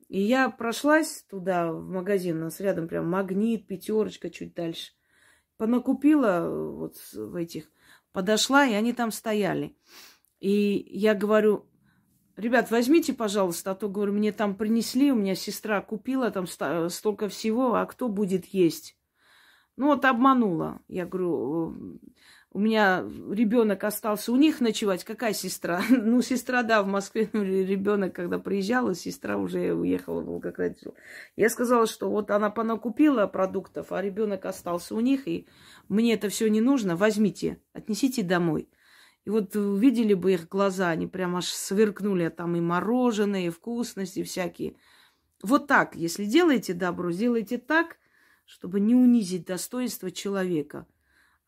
И 0.09 0.21
я 0.21 0.49
прошлась 0.49 1.25
туда, 1.27 1.71
в 1.71 1.87
магазин, 1.87 2.37
у 2.37 2.45
нас 2.45 2.59
рядом 2.59 2.87
прям 2.87 3.09
магнит, 3.09 3.65
пятерочка, 3.65 4.29
чуть 4.29 4.53
дальше 4.53 4.91
понакупила 5.61 6.41
э, 6.41 6.69
вот 6.71 6.95
в 7.13 7.35
этих, 7.35 7.65
подошла, 8.13 8.65
и 8.65 8.73
они 8.73 8.93
там 8.93 9.11
стояли. 9.11 9.77
И 10.39 10.87
я 10.89 11.13
говорю, 11.13 11.67
ребят, 12.35 12.71
возьмите, 12.71 13.13
пожалуйста, 13.13 13.69
а 13.69 13.75
то, 13.75 13.87
говорю, 13.87 14.13
мне 14.13 14.31
там 14.31 14.55
принесли, 14.55 15.11
у 15.11 15.15
меня 15.15 15.35
сестра 15.35 15.79
купила 15.81 16.31
там 16.31 16.47
столько 16.89 17.29
всего, 17.29 17.75
а 17.75 17.85
кто 17.85 18.07
будет 18.07 18.47
есть? 18.47 18.97
Ну 19.77 19.89
вот 19.89 20.03
обманула. 20.03 20.81
Я 20.87 21.05
говорю, 21.05 21.99
у 22.53 22.59
меня 22.59 23.05
ребенок 23.31 23.85
остался 23.85 24.31
у 24.33 24.35
них 24.35 24.59
ночевать. 24.59 25.05
Какая 25.05 25.33
сестра? 25.33 25.81
Ну, 25.89 26.21
сестра, 26.21 26.63
да, 26.63 26.83
в 26.83 26.87
Москве 26.87 27.29
ребенок, 27.31 28.13
когда 28.13 28.39
приезжала, 28.39 28.93
сестра 28.93 29.37
уже 29.37 29.73
уехала 29.73 30.19
в 30.19 30.25
Волгоград. 30.25 30.77
Я 31.37 31.49
сказала, 31.49 31.87
что 31.87 32.09
вот 32.09 32.29
она 32.29 32.49
понакупила 32.49 33.25
продуктов, 33.27 33.93
а 33.93 34.01
ребенок 34.01 34.45
остался 34.45 34.95
у 34.95 34.99
них, 34.99 35.27
и 35.27 35.47
мне 35.87 36.13
это 36.13 36.27
все 36.27 36.49
не 36.49 36.59
нужно. 36.59 36.97
Возьмите, 36.97 37.61
отнесите 37.71 38.21
домой. 38.21 38.69
И 39.23 39.29
вот 39.29 39.55
увидели 39.55 40.13
бы 40.13 40.33
их 40.33 40.49
глаза, 40.49 40.89
они 40.89 41.07
прям 41.07 41.37
аж 41.37 41.45
сверкнули, 41.45 42.23
а 42.23 42.31
там 42.31 42.55
и 42.57 42.59
мороженое, 42.59 43.47
и 43.47 43.49
вкусности 43.49 44.23
всякие. 44.23 44.75
Вот 45.41 45.67
так, 45.67 45.95
если 45.95 46.25
делаете 46.25 46.73
добро, 46.73 47.11
сделайте 47.11 47.57
так, 47.57 47.97
чтобы 48.45 48.81
не 48.81 48.93
унизить 48.93 49.45
достоинство 49.45 50.11
человека– 50.11 50.85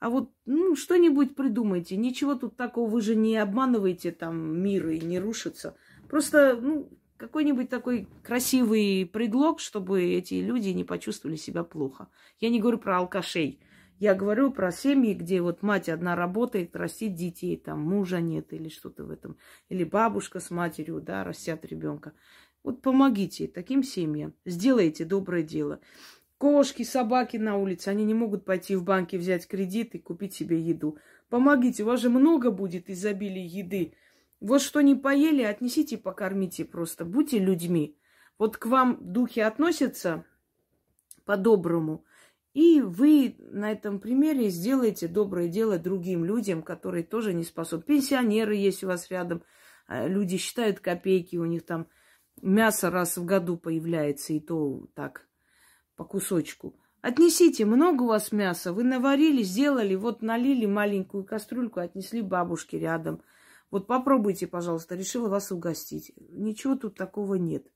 а 0.04 0.10
вот, 0.10 0.34
ну, 0.46 0.76
что-нибудь 0.76 1.34
придумайте. 1.34 1.96
Ничего 1.96 2.36
тут 2.36 2.58
такого, 2.58 2.90
вы 2.90 3.00
же 3.00 3.16
не 3.16 3.38
обманываете 3.38 4.12
там 4.12 4.62
мир 4.62 4.90
и 4.90 5.00
не 5.00 5.18
рушится. 5.18 5.78
Просто, 6.10 6.60
ну, 6.62 6.90
какой-нибудь 7.16 7.70
такой 7.70 8.10
красивый 8.22 9.06
предлог, 9.06 9.62
чтобы 9.62 10.04
эти 10.04 10.34
люди 10.34 10.72
не 10.72 10.84
почувствовали 10.84 11.38
себя 11.38 11.64
плохо. 11.64 12.10
Я 12.42 12.50
не 12.50 12.60
говорю 12.60 12.80
про 12.80 12.98
алкашей. 12.98 13.62
Я 13.98 14.14
говорю 14.14 14.52
про 14.52 14.74
семьи, 14.74 15.14
где 15.14 15.42
вот 15.42 15.62
мать 15.62 15.88
одна 15.88 16.18
работает, 16.18 16.76
растит 16.76 17.16
детей, 17.16 17.56
там 17.56 17.80
мужа 17.80 18.20
нет 18.20 18.52
или 18.52 18.68
что-то 18.68 19.06
в 19.06 19.10
этом. 19.10 19.38
Или 19.70 19.86
бабушка 19.86 20.42
с 20.42 20.52
матерью, 20.52 21.00
да, 21.00 21.24
растят 21.24 21.64
ребенка. 21.64 22.12
Вот 22.62 22.82
помогите 22.82 23.48
таким 23.48 23.84
семьям, 23.84 24.34
сделайте 24.46 25.06
доброе 25.06 25.44
дело. 25.44 25.80
Кошки, 26.44 26.84
собаки 26.84 27.38
на 27.38 27.56
улице, 27.56 27.88
они 27.88 28.04
не 28.04 28.14
могут 28.14 28.44
пойти 28.44 28.76
в 28.76 28.84
банке 28.84 29.18
взять 29.18 29.48
кредит 29.48 29.96
и 29.96 29.98
купить 29.98 30.34
себе 30.34 30.60
еду. 30.60 30.98
Помогите, 31.30 31.84
у 31.84 31.86
вас 31.86 32.02
же 32.02 32.10
много 32.10 32.52
будет 32.52 32.90
изобилия 32.90 33.46
еды. 33.46 33.94
Вот 34.42 34.62
что 34.62 34.82
не 34.82 34.94
поели, 34.94 35.42
отнесите, 35.42 35.98
покормите 35.98 36.66
просто. 36.66 37.06
Будьте 37.06 37.40
людьми. 37.40 37.98
Вот 38.38 38.58
к 38.58 38.66
вам 38.66 38.98
духи 39.00 39.40
относятся 39.40 40.26
по-доброму. 41.24 42.04
И 42.54 42.82
вы 42.82 43.38
на 43.40 43.72
этом 43.72 44.02
примере 44.02 44.50
сделаете 44.50 45.08
доброе 45.08 45.48
дело 45.48 45.80
другим 45.80 46.26
людям, 46.26 46.62
которые 46.62 47.06
тоже 47.06 47.34
не 47.34 47.46
способны. 47.46 47.86
Пенсионеры 47.86 48.58
есть 48.58 48.84
у 48.84 48.88
вас 48.88 49.10
рядом. 49.10 49.46
А, 49.88 50.10
люди 50.10 50.36
считают 50.36 50.82
копейки, 50.82 51.38
у 51.38 51.46
них 51.46 51.66
там 51.66 51.88
мясо 52.42 52.92
раз 52.92 53.16
в 53.16 53.24
году 53.24 53.56
появляется, 53.56 54.34
и 54.34 54.42
то 54.42 54.90
так 54.94 55.26
по 55.96 56.06
кусочку. 56.06 56.76
Отнесите, 57.02 57.66
много 57.66 58.04
у 58.04 58.08
вас 58.08 58.32
мяса, 58.32 58.72
вы 58.72 58.84
наварили, 58.84 59.44
сделали, 59.44 59.96
вот 59.96 60.22
налили 60.22 60.66
маленькую 60.66 61.26
кастрюльку, 61.26 61.82
отнесли 61.82 62.22
бабушке 62.22 62.80
рядом. 62.80 63.22
Вот 63.72 63.88
попробуйте, 63.88 64.48
пожалуйста, 64.48 64.96
решила 64.96 65.28
вас 65.28 65.52
угостить. 65.52 66.14
Ничего 66.30 66.76
тут 66.76 66.96
такого 66.96 67.36
нет. 67.36 67.68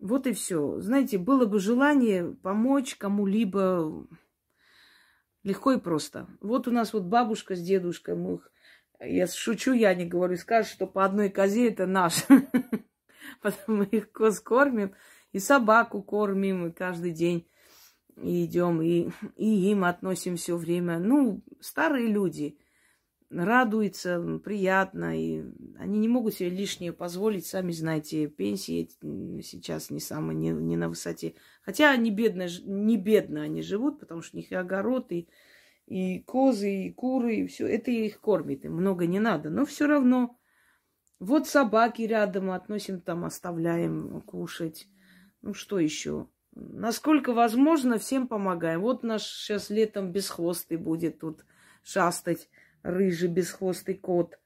Вот 0.00 0.26
и 0.26 0.32
все. 0.32 0.80
Знаете, 0.80 1.18
было 1.18 1.46
бы 1.46 1.60
желание 1.60 2.34
помочь 2.42 2.96
кому-либо 2.96 4.08
легко 5.44 5.72
и 5.72 5.78
просто. 5.78 6.26
Вот 6.40 6.66
у 6.66 6.72
нас 6.72 6.92
вот 6.92 7.04
бабушка 7.04 7.54
с 7.54 7.60
дедушкой, 7.60 8.16
мы 8.16 8.34
их, 8.34 8.50
я 8.98 9.26
шучу, 9.26 9.72
я 9.72 9.94
не 9.94 10.06
говорю, 10.06 10.36
скажут, 10.36 10.72
что 10.72 10.86
по 10.86 11.04
одной 11.04 11.28
козе 11.28 11.68
это 11.68 11.86
наш. 11.86 12.24
Потом 13.42 13.76
мы 13.76 13.84
их 13.84 14.10
коз 14.10 14.40
кормим, 14.40 14.94
и 15.32 15.38
собаку 15.38 16.02
кормим 16.02 16.66
и 16.66 16.72
каждый 16.72 17.12
день 17.12 17.46
идем, 18.16 18.82
и, 18.82 19.08
и 19.36 19.70
им 19.70 19.84
относим 19.84 20.36
все 20.36 20.56
время. 20.56 20.98
Ну, 20.98 21.42
старые 21.60 22.06
люди 22.06 22.58
радуются, 23.30 24.20
приятно, 24.44 25.18
и 25.18 25.42
они 25.78 25.98
не 25.98 26.08
могут 26.08 26.34
себе 26.34 26.50
лишнее 26.50 26.92
позволить, 26.92 27.46
сами 27.46 27.72
знаете, 27.72 28.26
пенсии 28.28 28.90
сейчас 29.42 29.90
не 29.90 30.00
самые, 30.00 30.36
не, 30.36 30.50
не 30.50 30.76
на 30.76 30.88
высоте. 30.88 31.34
Хотя 31.62 31.90
они 31.90 32.10
бедно, 32.10 32.46
не 32.64 32.96
бедно 32.98 33.42
они 33.42 33.62
живут, 33.62 34.00
потому 34.00 34.20
что 34.20 34.36
у 34.36 34.40
них 34.40 34.52
и 34.52 34.54
огород, 34.54 35.10
и, 35.12 35.28
и 35.86 36.20
козы, 36.20 36.86
и 36.86 36.92
куры, 36.92 37.36
и 37.36 37.46
все. 37.46 37.66
Это 37.66 37.90
их 37.90 38.20
кормит, 38.20 38.64
им 38.64 38.74
много 38.74 39.06
не 39.06 39.18
надо. 39.18 39.48
Но 39.48 39.64
все 39.64 39.86
равно 39.86 40.38
вот 41.18 41.48
собаки 41.48 42.02
рядом 42.02 42.50
относим, 42.50 43.00
там 43.00 43.24
оставляем 43.24 44.20
кушать. 44.22 44.88
Ну 45.42 45.54
что 45.54 45.78
еще? 45.78 46.28
Насколько 46.54 47.32
возможно, 47.32 47.98
всем 47.98 48.28
помогаем. 48.28 48.80
Вот 48.80 49.02
наш 49.02 49.22
сейчас 49.24 49.70
летом 49.70 50.12
бесхвостый 50.12 50.76
будет 50.76 51.18
тут 51.18 51.44
шастать, 51.82 52.48
рыжий 52.82 53.28
бесхвостый 53.28 53.94
кот 53.94 54.38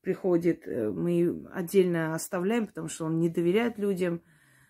приходит. 0.00 0.66
Э, 0.66 0.90
мы 0.90 1.46
отдельно 1.52 2.14
оставляем, 2.14 2.66
потому 2.66 2.88
что 2.88 3.06
он 3.06 3.18
не 3.18 3.28
доверяет 3.28 3.78
людям. 3.78 4.22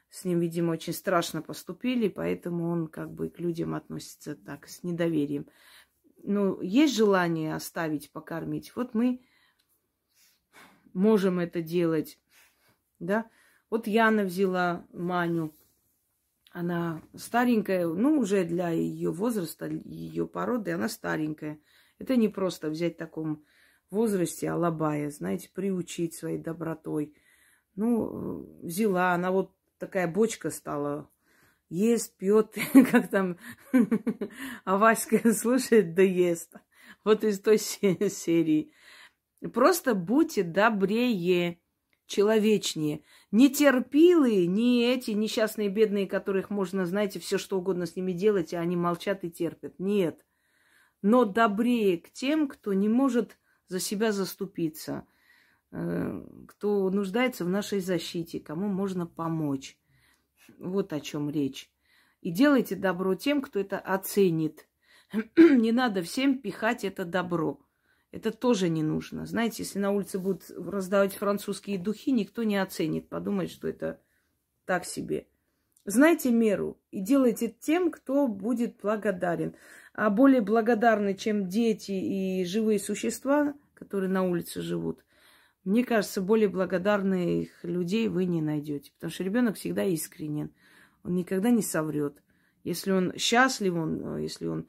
С 0.09 0.25
ним, 0.25 0.41
видимо, 0.41 0.73
очень 0.73 0.95
страшно 0.95 1.43
поступили, 1.43 2.09
поэтому 2.09 2.71
он 2.71 2.89
как 2.89 3.13
бы 3.13 3.29
к 3.29 3.39
людям 3.39 3.75
относится 3.75 4.37
так, 4.37 4.67
с 4.67 4.83
недоверием. 4.83 5.47
Ну, 6.23 6.61
есть 6.63 6.97
желание 6.97 7.55
оставить, 7.55 8.11
покормить. 8.11 8.73
Вот 8.75 8.95
мы 8.95 9.21
можем 10.95 11.39
это 11.39 11.61
делать, 11.61 12.19
да. 12.99 13.31
Вот 13.69 13.87
Яна 13.87 14.25
взяла 14.25 14.87
Маню. 14.93 15.55
Она 16.51 17.03
старенькая, 17.15 17.87
ну, 17.87 18.19
уже 18.19 18.45
для 18.45 18.71
ее 18.71 19.13
возраста, 19.13 19.67
ее 19.67 20.27
породы, 20.27 20.73
она 20.73 20.89
старенькая. 20.89 21.61
Это 21.99 22.17
не 22.17 22.29
просто 22.29 22.71
взять 22.71 22.95
в 22.95 22.99
таком 22.99 23.45
возрасте 23.91 24.51
алабая, 24.51 25.11
знаете, 25.11 25.51
приучить 25.53 26.15
своей 26.15 26.39
добротой. 26.39 27.15
Ну, 27.75 28.61
взяла, 28.63 29.13
она 29.13 29.31
вот 29.31 29.55
такая 29.79 30.09
бочка 30.09 30.51
стала, 30.51 31.11
ест, 31.69 32.17
пьет, 32.17 32.57
как 32.91 33.09
там, 33.09 33.39
а 34.65 34.77
Васька 34.77 35.33
слушает, 35.33 35.95
да 35.95 36.03
ест. 36.03 36.55
Вот 37.05 37.25
из 37.25 37.41
той 37.41 37.59
серии. 37.59 38.73
Просто 39.53 39.95
будьте 39.95 40.43
добрее, 40.43 41.61
человечнее. 42.07 43.03
Не 43.31 43.51
терпилы, 43.51 44.47
не 44.47 44.85
эти 44.87 45.11
несчастные 45.11 45.69
бедные, 45.69 46.07
которых 46.07 46.49
можно, 46.49 46.87
знаете, 46.87 47.21
все 47.21 47.37
что 47.37 47.59
угодно 47.59 47.85
с 47.85 47.95
ними 47.95 48.13
делать, 48.13 48.55
а 48.55 48.61
они 48.61 48.75
молчат 48.75 49.23
и 49.25 49.31
терпят. 49.31 49.79
Нет. 49.79 50.25
Но 51.03 51.25
добрее 51.25 51.99
к 51.99 52.11
тем, 52.11 52.49
кто 52.49 52.73
не 52.73 52.89
может 52.89 53.39
за 53.67 53.81
себя 53.81 54.13
заступиться, 54.13 55.07
э, 55.73 56.25
кто 56.49 56.89
нуждается 56.91 57.45
в 57.45 57.51
нашей 57.51 57.81
защите, 57.81 58.41
кому 58.41 58.69
можно 58.69 59.07
помочь. 59.07 59.79
Вот 60.59 60.95
о 60.95 61.01
чем 61.01 61.29
речь. 61.29 61.71
И 62.23 62.31
делайте 62.31 62.75
добро 62.75 63.15
тем, 63.15 63.43
кто 63.43 63.61
это 63.61 63.79
оценит. 63.79 64.67
Не 65.37 65.73
надо 65.73 66.03
всем 66.03 66.39
пихать 66.39 66.85
это 66.85 67.05
добро. 67.05 67.61
Это 68.11 68.31
тоже 68.31 68.69
не 68.69 68.83
нужно. 68.83 69.27
Знаете, 69.27 69.63
если 69.63 69.79
на 69.79 69.91
улице 69.91 70.19
будут 70.19 70.51
раздавать 70.51 71.15
французские 71.15 71.79
духи, 71.79 72.11
никто 72.11 72.43
не 72.43 72.57
оценит, 72.57 73.09
подумает, 73.09 73.51
что 73.51 73.69
это 73.69 74.01
так 74.65 74.85
себе. 74.85 75.27
Знайте 75.85 76.31
меру 76.31 76.79
и 76.91 77.01
делайте 77.01 77.49
тем, 77.49 77.91
кто 77.91 78.29
будет 78.29 78.79
благодарен. 78.83 79.55
А 79.95 80.11
более 80.11 80.41
благодарны, 80.41 81.15
чем 81.15 81.49
дети 81.49 81.93
и 81.93 82.45
живые 82.45 82.79
существа, 82.79 83.55
которые 83.75 84.11
на 84.11 84.23
улице 84.23 84.63
живут, 84.63 85.05
мне 85.65 85.85
кажется, 85.85 86.23
более 86.23 86.49
благодарных 86.49 87.63
людей 87.63 88.09
вы 88.09 88.25
не 88.25 88.41
найдете. 88.41 88.91
Потому 88.95 89.11
что 89.11 89.25
ребенок 89.25 89.57
всегда 89.57 89.85
искренен. 89.85 90.51
Он 91.05 91.15
никогда 91.15 91.51
не 91.51 91.63
соврет. 91.63 92.23
Если 92.65 92.91
он 92.91 93.13
счастлив, 93.17 93.75
он, 93.75 94.19
если 94.19 94.47
он 94.47 94.67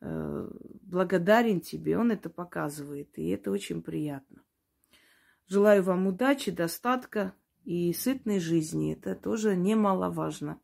благодарен 0.00 1.60
тебе, 1.60 1.98
он 1.98 2.10
это 2.10 2.30
показывает, 2.30 3.18
и 3.18 3.28
это 3.28 3.50
очень 3.50 3.82
приятно. 3.82 4.42
Желаю 5.46 5.82
вам 5.82 6.06
удачи, 6.06 6.50
достатка 6.50 7.34
и 7.64 7.92
сытной 7.92 8.40
жизни. 8.40 8.94
Это 8.94 9.14
тоже 9.14 9.56
немаловажно. 9.56 10.60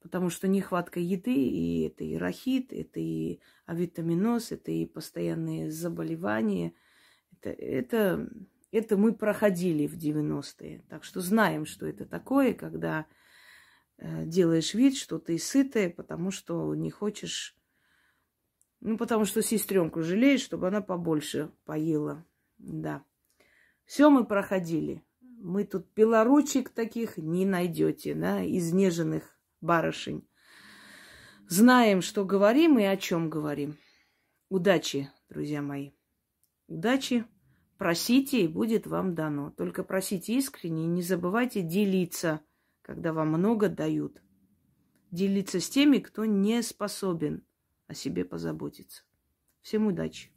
Потому 0.00 0.30
что 0.30 0.48
нехватка 0.48 0.98
еды, 0.98 1.34
и 1.34 1.82
это 1.86 2.02
и 2.02 2.16
рахит, 2.16 2.72
это 2.72 2.98
и 2.98 3.40
авитаминоз, 3.66 4.50
это 4.50 4.72
и 4.72 4.84
постоянные 4.86 5.70
заболевания. 5.70 6.74
Это, 7.30 7.50
это, 7.50 8.28
это 8.72 8.96
мы 8.96 9.14
проходили 9.14 9.86
в 9.86 9.96
90-е. 9.96 10.82
Так 10.88 11.04
что 11.04 11.20
знаем, 11.20 11.66
что 11.66 11.86
это 11.86 12.04
такое, 12.04 12.54
когда 12.54 13.06
э, 13.98 14.24
делаешь 14.24 14.74
вид, 14.74 14.96
что 14.96 15.18
ты 15.18 15.38
сытая, 15.38 15.88
потому 15.88 16.32
что 16.32 16.74
не 16.74 16.90
хочешь 16.90 17.56
ну, 18.84 18.98
потому 18.98 19.24
что 19.26 19.42
сестренку 19.42 20.02
жалеешь, 20.02 20.40
чтобы 20.40 20.66
она 20.66 20.80
побольше 20.80 21.52
поела. 21.64 22.26
Да. 22.58 23.04
Все 23.84 24.10
мы 24.10 24.24
проходили. 24.24 25.04
Мы 25.20 25.64
тут 25.64 25.86
белоручек 25.94 26.68
таких 26.68 27.16
не 27.16 27.46
найдете, 27.46 28.14
да, 28.14 28.44
изнеженных 28.44 29.38
барышень. 29.60 30.26
Знаем, 31.48 32.02
что 32.02 32.24
говорим 32.24 32.76
и 32.76 32.82
о 32.82 32.96
чем 32.96 33.30
говорим. 33.30 33.76
Удачи, 34.48 35.08
друзья 35.28 35.62
мои. 35.62 35.92
Удачи. 36.66 37.24
Просите, 37.78 38.42
и 38.42 38.48
будет 38.48 38.88
вам 38.88 39.14
дано. 39.14 39.50
Только 39.50 39.84
просите 39.84 40.34
искренне 40.34 40.84
и 40.84 40.88
не 40.88 41.02
забывайте 41.02 41.62
делиться, 41.62 42.40
когда 42.82 43.12
вам 43.12 43.28
много 43.28 43.68
дают. 43.68 44.20
Делиться 45.12 45.60
с 45.60 45.68
теми, 45.68 45.98
кто 45.98 46.24
не 46.24 46.62
способен 46.62 47.44
о 47.92 47.94
себе 47.94 48.24
позаботиться. 48.24 49.04
Всем 49.60 49.86
удачи! 49.86 50.31